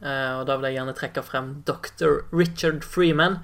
[0.01, 2.23] Uh, og da vil jeg gjerne trekke frem dr.
[2.33, 3.41] Richard Freeman.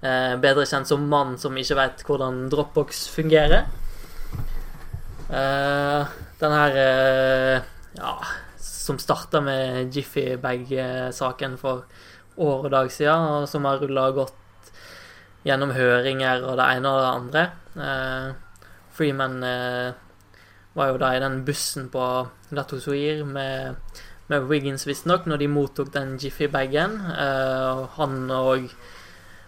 [0.00, 3.68] Uh, bedre kjent som mann som ikke vet hvordan Dropbox fungerer.
[5.28, 6.08] Uh,
[6.40, 6.82] den her
[7.96, 8.12] Ja,
[8.60, 11.86] som starta med Jiffy Bag-saken for
[12.36, 14.36] år og dag siden, og som har rulla godt
[15.46, 17.44] gjennom høringer og det ene og det andre.
[17.86, 18.66] Eh,
[18.96, 19.94] Freeman eh,
[20.76, 22.02] var jo da i den bussen på
[22.56, 23.76] Latosuir med,
[24.28, 26.98] med Wiggins, visstnok, når de mottok den Jiffy-bagen.
[27.14, 28.68] Eh, og han òg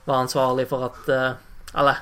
[0.09, 1.45] var ansvarlig for at eh,
[1.77, 2.01] Eller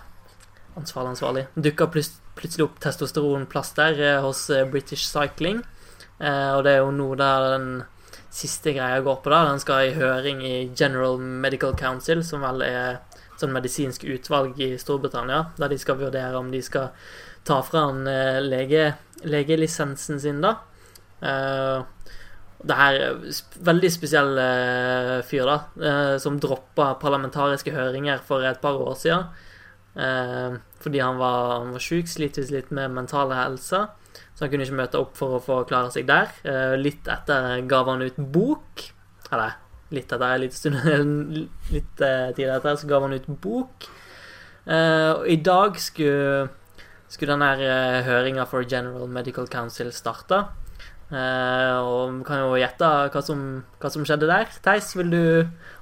[0.77, 1.47] ansvarlig, ansvarlig.
[1.57, 5.65] Dukka plut plutselig opp testosteronplaster eh, hos eh, British Cycling.
[6.17, 7.67] Og det er jo nå der den
[8.33, 9.29] siste greia går på.
[9.29, 13.03] da Den skal i høring i General Medical Council, som vel er
[13.41, 16.93] sånn medisinsk utvalg i Storbritannia, der de skal vurdere om de skal
[17.47, 18.91] ta fra han eh, lege,
[19.27, 20.57] legelisensen sin, da.
[21.21, 22.15] Eh,
[22.67, 23.19] det her er
[23.69, 29.29] veldig spesiell eh, fyr, da, som droppa parlamentariske høringer for et par år siden.
[30.83, 33.85] Fordi han var, han var sjuk, slites litt med mentale helse.
[34.35, 36.33] Så han kunne ikke møte opp for å få klare seg der.
[36.77, 38.83] Litt etter gav han ut bok.
[39.31, 39.55] Eller
[39.95, 41.37] litt etter, litt, stund,
[41.75, 43.89] litt eh, tid etter, så ga man ut bok.
[44.67, 46.49] Uh, og i dag skulle,
[47.07, 50.43] skulle denne uh, høringa for General Medical Council starte.
[51.07, 53.45] Uh, og vi kan jo gjette hva som,
[53.79, 54.51] hva som skjedde der.
[54.65, 55.23] Theis, vil du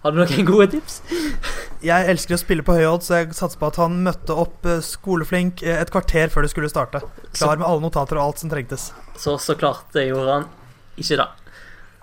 [0.03, 0.99] har du noen gode tips?
[1.91, 4.69] jeg elsker å spille på høy odds, så jeg satser på at han møtte opp
[4.85, 7.01] skoleflink et kvarter før det skulle starte.
[7.33, 8.91] Klar med alle notater og alt som trengtes.
[9.17, 10.47] Så så klart det gjorde han
[11.01, 11.25] ikke,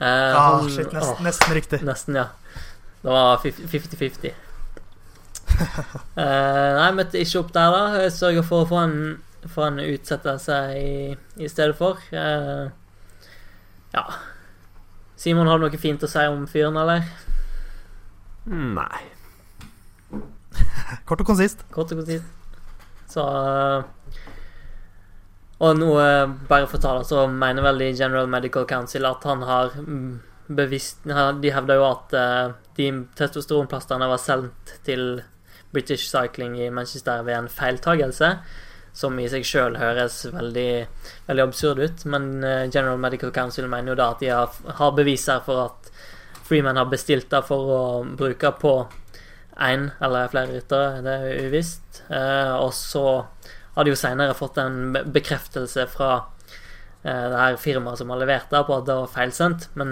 [0.02, 0.38] da.
[0.38, 1.82] ah, han, shit, nesten, åh, nesten, riktig.
[1.86, 2.28] Nesten, ja.
[3.02, 4.34] Det var 50-50.
[6.18, 8.10] nei, møtte ikke opp der, da.
[8.14, 8.98] Sørger for å få en,
[9.46, 10.92] få en utsettelse i,
[11.38, 12.02] i stedet for.
[12.14, 12.70] Uh,
[13.94, 14.06] ja.
[15.22, 17.06] Simon, har du noe fint å si om fyren, eller?
[18.50, 19.02] Nei.
[21.08, 21.62] Kort og konsist.
[21.74, 22.26] Kort og konsist.
[23.12, 23.26] Så
[25.62, 25.92] Og nå,
[26.50, 29.76] bare for å ta det, så mener vel de General Medical Council at han har
[30.52, 35.22] bevisst De hevder jo at eh, de testosteronplasterne var sendt til
[35.72, 38.34] British Cycling i Manchester ved en feiltagelse
[38.94, 40.72] som i seg sjøl høres veldig,
[41.30, 42.06] veldig, absurd ut.
[42.12, 45.92] Men eh, General Medical Council mener jo da at de har, har beviser for at
[46.48, 47.84] Freeman har bestilt det for å
[48.20, 48.74] bruke på
[49.62, 52.04] én eller flere ryttere, det er uvisst.
[52.10, 53.06] Eh, og så
[53.76, 56.12] har de jo seinere fått en bekreftelse fra
[57.04, 59.70] eh, det her firmaet som har levert det, på at det var feilsendt.
[59.80, 59.92] Men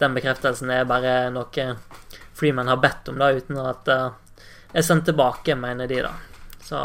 [0.00, 1.68] den bekreftelsen er bare noe
[2.36, 4.00] Freeman har bedt om, da, uten at det
[4.76, 6.12] er sendt tilbake, mener de, da.
[6.66, 6.80] Så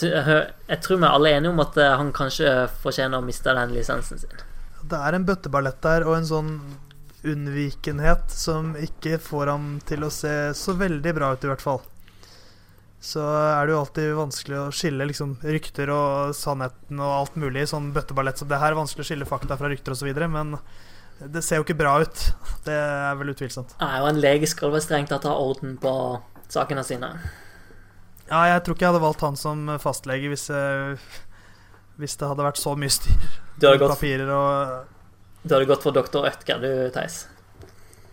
[0.00, 2.52] jeg tror vi er alle enige om at eh, han kanskje
[2.82, 4.44] fortjener å miste den lisensen sin.
[4.82, 6.52] Det er en bøtteballett der og en sånn
[7.28, 11.82] unnvikenhet som ikke får ham til å se så veldig bra ut, i hvert fall.
[13.02, 17.64] Så er det jo alltid vanskelig å skille liksom, rykter og sannheten og alt mulig.
[17.72, 20.10] Sånn bøtteballett som det her er vanskelig å skille fakta fra rykter osv.
[20.30, 20.54] Men
[21.18, 22.22] det ser jo ikke bra ut.
[22.62, 23.74] Det er vel utvilsomt.
[23.82, 25.92] Nei, og en lege skal vel strengt tatt ha orden på
[26.52, 27.10] sakene sine.
[28.30, 30.46] Ja, jeg tror ikke jeg hadde valgt han som fastlege hvis,
[31.98, 33.28] hvis det hadde vært så mye styr.
[33.58, 37.24] Du hadde gått, papirer og Du hadde gått for doktor Ødker, du, Theis.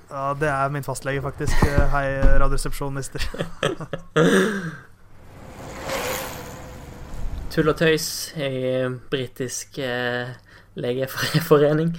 [0.10, 1.54] Ja, det er min fastlege, faktisk.
[1.94, 3.22] Hei, radioresepsjonister.
[7.54, 8.08] Tull og tøys
[8.38, 8.50] i
[9.12, 10.32] britisk eh,
[10.82, 11.94] legeforening.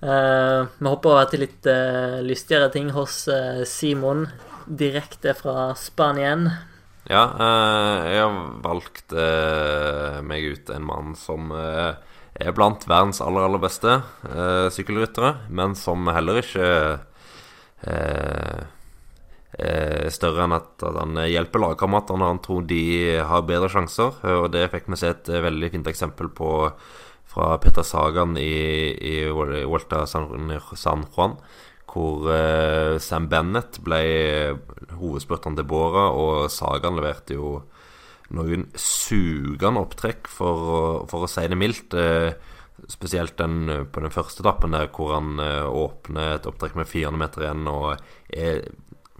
[0.00, 4.26] Eh, vi hopper over til litt eh, lystigere ting hos eh, Simon,
[4.66, 6.48] direkte fra Spanien.
[7.10, 8.32] Ja, eh, jeg har
[8.64, 11.92] valgt eh, meg ut en mann som eh,
[12.32, 14.00] er blant verdens aller, aller beste
[14.72, 16.64] sykkelryttere, men som heller ikke
[20.12, 24.14] større enn at han hjelper lagkameratene han tror de har bedre sjanser.
[24.38, 26.52] Og det fikk vi se et veldig fint eksempel på
[27.32, 31.36] fra Petter Sagan i, i Volta San Juan
[31.92, 32.24] hvor
[33.04, 34.02] Sam Bennett ble
[34.96, 37.58] hovedspurteren til Bora, og Sagan leverte jo
[38.36, 41.96] noen sugende opptrekk, for, for å si det mildt.
[41.96, 42.32] Uh,
[42.90, 46.90] spesielt den eh, på den første etappen der hvor han eh, åpner et opptrekk med
[46.90, 47.92] 400 meter igjen og
[48.32, 48.64] er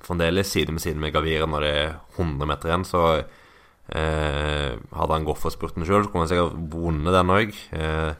[0.02, 5.16] fremdeles side med side med Gavira når det er 100 meter igjen, så eh, hadde
[5.16, 7.56] han gått for spurten sjøl, kunne han sikkert vunnet den òg.
[7.78, 8.12] Eh,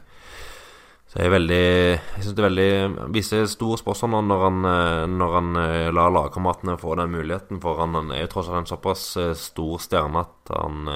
[1.13, 1.63] så jeg er veldig
[1.93, 6.13] Jeg syns det er veldig viser stor spørsmål når han, eh, når han eh, lar
[6.15, 10.23] lagkameratene få den muligheten, for han, han er jo tross alt en såpass stor stjerne
[10.23, 10.87] at han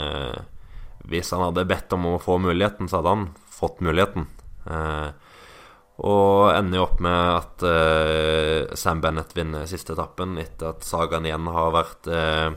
[1.08, 3.28] Hvis han hadde bedt om å få muligheten, så hadde han
[3.58, 4.28] fått muligheten.
[4.70, 5.10] Eh,
[6.08, 11.26] og ender jo opp med at eh, Sam Bennett vinner siste etappen etter at Sagaen
[11.26, 12.52] igjen har vært eh,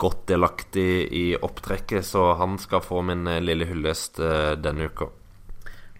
[0.00, 4.16] godt delaktig i opptrekket, så han skal få min lille hyllest
[4.62, 5.10] denne uka.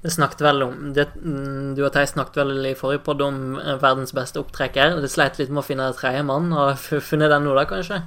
[0.01, 3.59] Det snakket vel om det, mm, Du og Theis snakket vel i forrige podd om
[3.83, 4.97] verdens beste opptrekker.
[5.03, 6.49] Det sleit litt med å finne tredjemann.
[6.57, 8.01] Har funnet den nå, da, kanskje?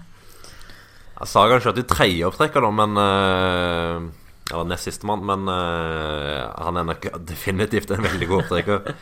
[1.13, 6.80] Ja, Sagaen kjørte i tredje opptrekker, da, men uh, eller nest sistemann, men uh, han
[6.80, 8.96] er nok definitivt en veldig god opptrekker.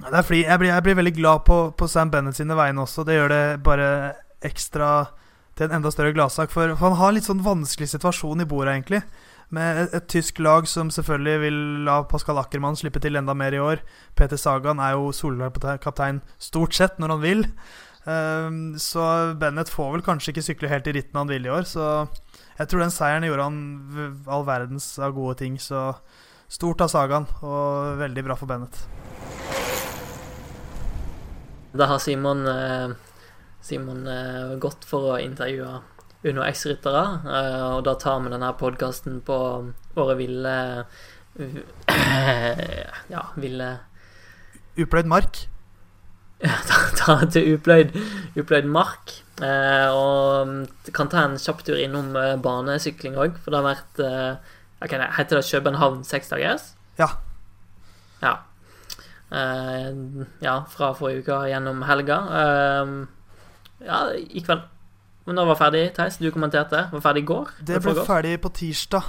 [0.00, 3.04] Er jeg blir, jeg blir veldig glad på, på, Sam Bennett sine vegne også.
[3.04, 3.88] Det gjør det bare
[4.44, 5.10] ekstra
[5.58, 6.52] til en enda større gladsak.
[6.52, 9.02] For, for han har en litt sånn vanskelig situasjon i bordet, egentlig.
[9.52, 13.56] Med et, et, tysk lag som selvfølgelig vil la Pascal Ackermann slippe til enda mer
[13.56, 13.84] i år.
[14.16, 17.46] Peter Sagan er jo solkaptein stort sett når han vil.
[18.06, 21.68] Um, så Bennett får vel kanskje ikke sykle helt i ritten han vil i år.
[21.68, 21.84] Så
[22.60, 23.60] jeg tror den seieren gjorde han
[24.28, 25.56] all verdens av gode ting.
[25.56, 25.94] Så
[26.50, 28.76] stort av sagaen, og veldig bra for Bennett.
[31.72, 32.90] Da har Simon, eh,
[33.62, 35.78] Simon eh, gått for å intervjue
[36.26, 39.38] Uno X-ryttere, eh, og da tar vi denne podkasten på
[39.96, 40.56] Året ville
[43.14, 43.70] Ja, ville
[44.80, 45.46] Upløyd mark?
[46.68, 47.94] ta, ta til upløyd,
[48.40, 49.12] upløyd mark.
[49.40, 54.02] Eh, og kan ta en kjapp tur innom eh, banesykling òg, for det har vært
[54.04, 54.52] eh,
[54.84, 56.74] okay, Heter det København seksdagers?
[57.00, 57.08] Ja.
[58.20, 58.34] Ja.
[59.32, 59.88] Eh,
[60.44, 62.20] ja, fra forrige uke gjennom helga.
[62.42, 62.92] Eh,
[63.86, 64.68] ja, i kveld.
[65.28, 66.18] Men nå var ferdig, Theis.
[66.20, 66.86] Du kommenterte.
[66.92, 67.52] Var ferdig i går?
[67.68, 69.08] Det ble ferdig på tirsdag.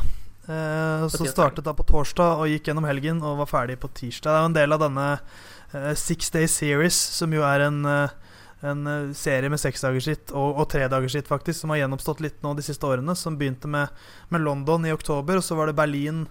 [0.52, 4.32] Eh, så startet da på torsdag og gikk gjennom helgen og var ferdig på tirsdag.
[4.32, 7.82] Det er jo en del av denne eh, Six Day Series, som jo er en,
[7.86, 8.31] uh,
[8.62, 12.66] en uh, serie med seksdagersritt og, og tredagersritt, faktisk, som har gjenoppstått litt nå de
[12.66, 13.16] siste årene.
[13.18, 13.94] Som begynte med,
[14.34, 16.26] med London i oktober, og så var det Berlin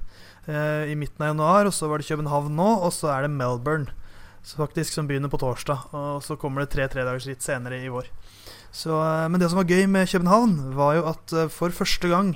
[0.50, 3.92] i midten av januar, og så var det København nå, og så er det Melbourne.
[4.56, 5.92] Faktisk Som begynner på torsdag.
[5.94, 8.08] Og så kommer det tre tredagersritt senere i vår.
[8.72, 8.96] Så,
[9.30, 12.32] men det som var gøy med København, var jo at for første gang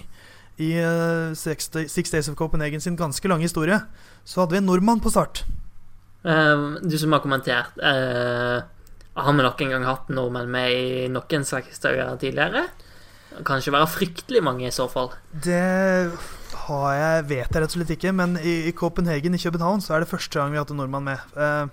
[0.61, 0.71] i
[1.35, 3.81] Six Days of Copenhagen sin ganske lange historie,
[4.23, 5.43] så hadde vi en nordmann på start.
[6.25, 8.65] Uh, du som har kommentert uh,
[9.15, 12.67] Har vi nok en gang hatt nordmenn med i noen slagstauer tidligere?
[13.35, 15.13] Det kan ikke være fryktelig mange i så fall.
[15.31, 16.11] Det
[16.65, 19.97] har jeg, vet jeg rett og slett ikke, men i, i Copenhagen i København så
[19.97, 21.23] er det første gang vi har hatt en nordmann med.
[21.35, 21.67] Uh,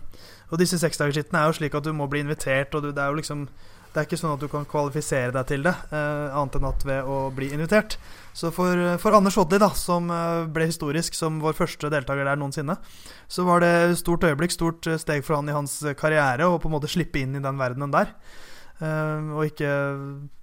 [0.52, 3.14] og disse seksdagerskittene er jo slik at du må bli invitert, og du, det er
[3.14, 3.46] jo liksom
[3.92, 6.84] det er ikke sånn at du kan kvalifisere deg til det, eh, annet enn at
[6.88, 7.98] ved å bli invitert.
[8.34, 12.40] Så for, for Anders Odli, da, som eh, ble historisk som vår første deltaker der
[12.40, 12.78] noensinne,
[13.28, 16.72] så var det stort øyeblikk, stort eh, steg for han i hans karriere å på
[16.72, 18.16] en måte slippe inn i den verdenen der.
[18.82, 19.72] Og ikke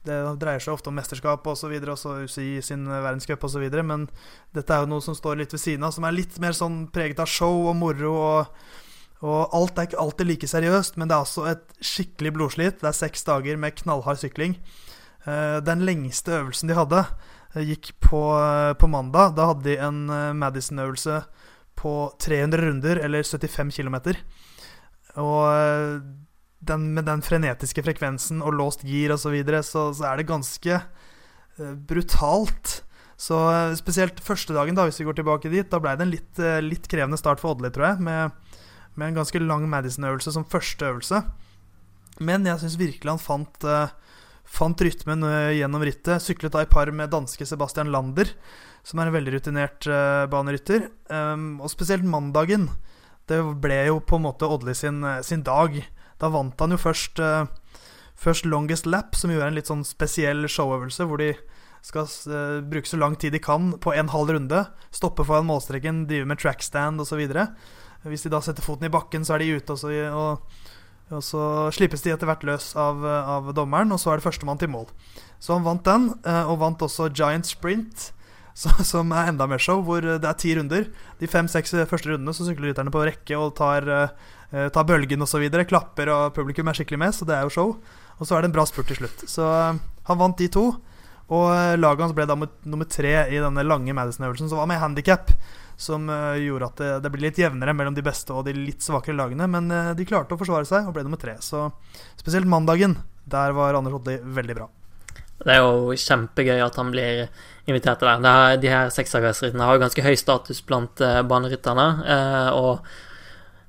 [0.06, 4.04] Det dreier seg ofte om mesterskap osv., også UCI sin verdenscup osv., men
[4.54, 6.84] dette er jo noe som står litt ved siden av, som er litt mer sånn
[6.94, 8.60] preget av show og moro og
[9.18, 12.76] og alt er ikke alltid like seriøst, men det er altså et skikkelig blodslit.
[12.78, 14.54] Det er seks dager med knallhard sykling.
[15.26, 17.16] Eh, den lengste øvelsen de hadde, eh,
[17.54, 19.36] gikk på, eh, på mandag.
[19.36, 20.06] Da hadde de en
[20.38, 21.22] Madison-øvelse
[21.78, 23.96] på 300 runder, eller 75 km.
[25.18, 26.02] Og
[26.58, 30.26] den, med den frenetiske frekvensen og låst gir osv., så, videre, så så er det
[30.26, 30.80] ganske
[31.86, 32.82] brutalt.
[33.18, 33.38] Så
[33.78, 36.90] spesielt første dagen, da, hvis vi går tilbake dit, da ble det en litt, litt
[36.90, 38.02] krevende start for Oddly, tror jeg.
[38.10, 38.30] med
[38.98, 41.22] med en ganske lang Madison-øvelse som første øvelse.
[42.18, 43.92] Men jeg syns virkelig han fant, uh,
[44.48, 46.22] fant rytmen uh, gjennom rittet.
[46.24, 48.30] Syklet da i par med danske Sebastian Lander,
[48.86, 50.88] som er en veldig rutinert uh, banerytter.
[51.12, 52.68] Um, og spesielt mandagen.
[53.28, 55.76] Det ble jo på en måte Oddly sin, sin dag.
[56.18, 57.20] Da vant han jo først,
[58.16, 61.34] først Longest Lap, som jo er en litt sånn spesiell showøvelse, hvor de
[61.84, 62.08] skal
[62.72, 64.62] bruke så lang tid de kan på en halv runde.
[64.96, 67.20] Stoppe foran målstreken, drive med trackstand osv.
[68.08, 70.58] Hvis de da setter foten i bakken, så er de ute, og så, og,
[71.08, 74.60] og så slippes de etter hvert løs av, av, dommeren, og så er det førstemann
[74.60, 74.88] til mål.
[75.40, 78.10] Så han vant den, eh, og vant også Giant Sprint,
[78.90, 80.90] som er enda mer show, hvor det er ti runder.
[81.20, 85.46] De fem-seks første rundene så sykler rytterne på rekke og tar, eh, tar bølgen osv.
[85.70, 87.72] Klapper, og publikum er skikkelig med, så det er jo show.
[88.18, 89.24] Og så er det en bra spurt til slutt.
[89.30, 89.80] Så eh,
[90.10, 90.68] han vant de to.
[91.28, 95.32] Og laget hans ble da nummer tre i denne lange Madison-øvelsen, som var med handikap.
[95.78, 98.82] Som eh, gjorde at det, det blir litt jevnere mellom de beste og de litt
[98.82, 99.46] svakere lagene.
[99.50, 101.36] Men eh, de klarte å forsvare seg og ble nummer tre.
[101.44, 101.68] Så
[102.18, 102.98] spesielt mandagen,
[103.30, 104.68] der var Anders Odli veldig bra.
[105.38, 107.28] Det er jo kjempegøy at han blir
[107.70, 108.32] invitert til det.
[108.32, 111.84] her, de her seksdagersrittene har jo ganske høy status blant uh, banerytterne.
[112.02, 112.88] Uh, og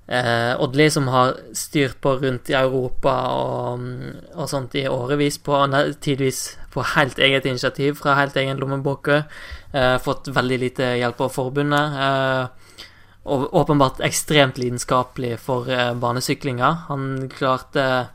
[0.09, 3.85] uh, Odli, som har styrt på rundt i Europa og,
[4.33, 5.61] og sånt i årevis, på,
[6.01, 6.41] tidvis
[6.73, 9.11] på helt eget initiativ fra helt egen lommebok,
[10.01, 11.99] fått veldig lite hjelp av forbundet.
[13.29, 15.69] og åpenbart ekstremt lidenskapelig for
[16.01, 16.69] banesyklinga.
[16.87, 18.07] Han klarte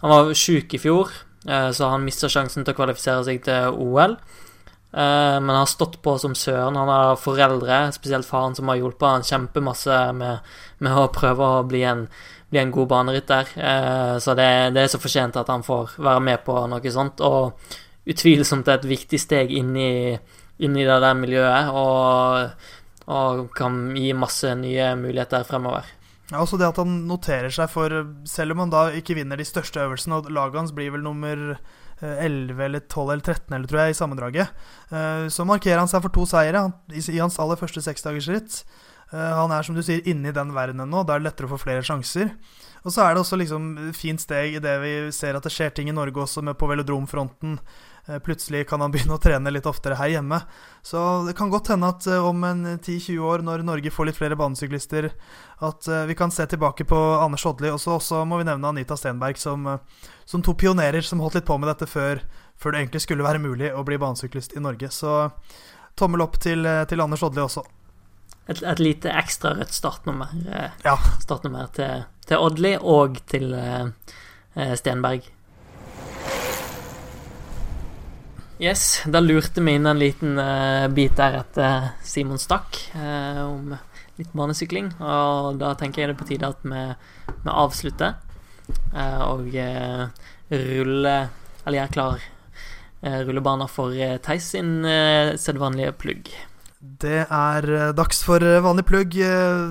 [0.00, 1.10] Han var sjuk i fjor.
[1.48, 4.16] Eh, så han mista sjansen til å kvalifisere seg til OL.
[4.16, 6.78] Eh, men han har stått på som søren.
[6.78, 11.66] Han har foreldre, spesielt faren, som har hjulpet han kjempemasse med, med å prøve å
[11.68, 12.06] bli en,
[12.50, 13.52] bli en god banerytter.
[13.56, 17.22] Eh, så det, det, er så fortjent at han får være med på noe sånt.
[17.22, 19.92] Og utvilsomt et viktig steg inn i,
[20.58, 22.66] inn i det der miljøet, og,
[23.12, 25.88] og kan gi masse nye muligheter fremover.
[26.32, 27.92] Ja, også det at han noterer seg for
[28.26, 31.54] Selv om han da ikke vinner de største øvelsene, og laget hans blir vel nummer
[32.02, 35.88] 11 eh, eller 12 eller 13 eller tror jeg i sammendraget, eh, så markerer han
[35.88, 38.64] seg for to seire i hans aller første seksdagersritt.
[39.12, 41.48] Eh, han er som du sier inne i den verdenen nå, da er det lettere
[41.48, 42.34] å få flere sjanser.
[42.84, 45.72] Og så er det også liksom fint steg i det vi ser at det skjer
[45.74, 47.56] ting i Norge også, med på velodromfronten.
[48.08, 50.40] Eh, plutselig kan han begynne å trene litt oftere her hjemme.
[50.82, 54.18] Så det kan godt hende at eh, om en 10-20 år, når Norge får litt
[54.18, 55.10] flere banesyklister,
[55.66, 57.72] at eh, vi kan se tilbake på Anders Odli.
[57.74, 59.66] Og så må vi nevne Anita Stenberg, som,
[60.24, 62.22] som to pionerer som holdt litt på med dette før,
[62.56, 64.92] før, det egentlig skulle være mulig å bli banesyklist i Norge.
[64.94, 65.26] Så
[65.98, 67.64] tommel opp til, til Anders Odli også.
[68.46, 70.30] Et, et, lite ekstra rødt startnummer,
[70.84, 70.94] ja.
[71.18, 73.50] startnummer til, til Odli og til
[74.54, 75.26] Stenberg.
[78.56, 83.74] Yes, da lurte vi inn en liten uh, bit der etter Simon stakk, uh, om
[84.16, 84.94] litt banesykling.
[84.96, 86.84] Og da tenker jeg det er på tide at vi,
[87.28, 88.14] vi avslutter
[88.96, 89.52] uh, og
[90.48, 91.28] ruller
[91.66, 92.24] Eller gjør klar
[93.26, 93.92] rullebaner for
[94.24, 94.80] Theis sin
[95.38, 96.30] sedvanlige plugg.
[96.80, 99.14] Det er dags for vanlig plugg.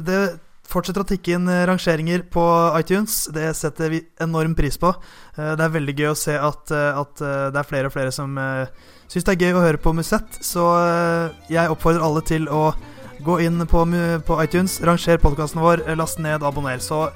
[0.07, 0.20] Det
[0.69, 2.43] fortsetter å tikke inn rangeringer på
[2.79, 3.25] iTunes.
[3.33, 4.91] Det setter vi enorm pris på.
[5.37, 7.95] Eh, det er veldig gøy å se at, eh, at eh, det er flere og
[7.95, 8.35] flere som
[9.05, 10.39] syns det er gøy å høre på Musett.
[10.41, 10.63] Så
[11.51, 12.71] jeg oppfordrer alle til å
[13.25, 13.83] gå inn på,
[14.25, 16.81] på iTunes, ranger podkasten vår, last ned, abonner.
[16.81, 17.07] Så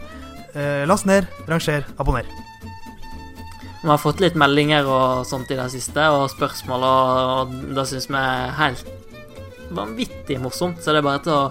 [0.89, 2.29] last ned, ranger, abonner.
[3.81, 8.09] Vi har fått litt meldinger og sånt i det siste, og spørsmål, og det syns
[8.11, 8.89] vi er helt
[9.73, 10.81] vanvittig morsomt.
[10.83, 11.43] Så det er bare til å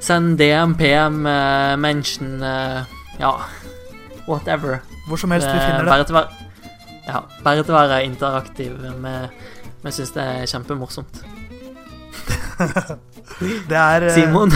[0.00, 2.84] Send DM, PM, uh, mention uh,
[3.18, 3.32] Ja,
[4.28, 4.80] whatever.
[5.08, 5.90] Hvor som helst vi finner det.
[5.90, 6.16] Bare til
[7.06, 8.72] ja, bare til å være interaktiv.
[9.84, 11.20] Vi syns det er kjempemorsomt.
[13.70, 14.50] det er eh, Simon.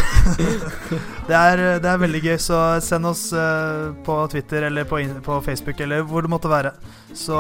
[1.29, 3.29] det, er, det, er, veldig gøy, så send oss
[4.07, 6.75] på Twitter eller på, på, Facebook eller hvor det måtte være.
[7.15, 7.39] Så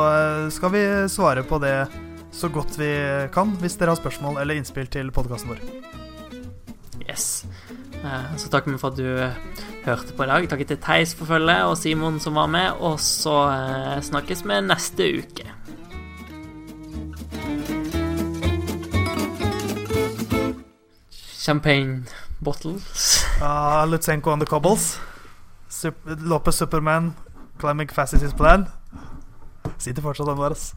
[0.54, 1.74] skal vi svare på det
[2.30, 2.94] så godt vi
[3.34, 5.64] kan, hvis dere har spørsmål eller innspill til podkasten vår.
[7.10, 7.42] Yes.
[8.04, 9.08] Eh, så takker for at du
[9.84, 10.48] hørte på i dag.
[10.48, 12.80] Takk til Theis for følget og Simon som var med.
[12.80, 15.48] Og så eh, snakkes vi neste uke.
[21.40, 22.04] Champagne
[22.44, 23.24] bottles.
[23.40, 25.00] Uh, Lutsenko on the cobbles.
[25.68, 27.14] Super, Lopez Superman
[27.60, 28.66] climbing fast is his plan.
[29.78, 30.74] Sitter fortsatt den der, altså.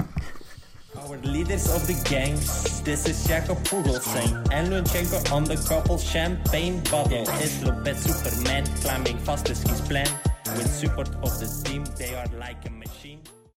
[0.98, 2.36] Our leaders of the gang,
[2.84, 4.48] this is Jakob Pugelseng.
[4.52, 7.26] And Lunchenko on the couple champagne bottle.
[7.41, 10.07] It's Lopez Superman climbing fastest his plan.
[10.56, 13.12] With support of the team, they are like a machine.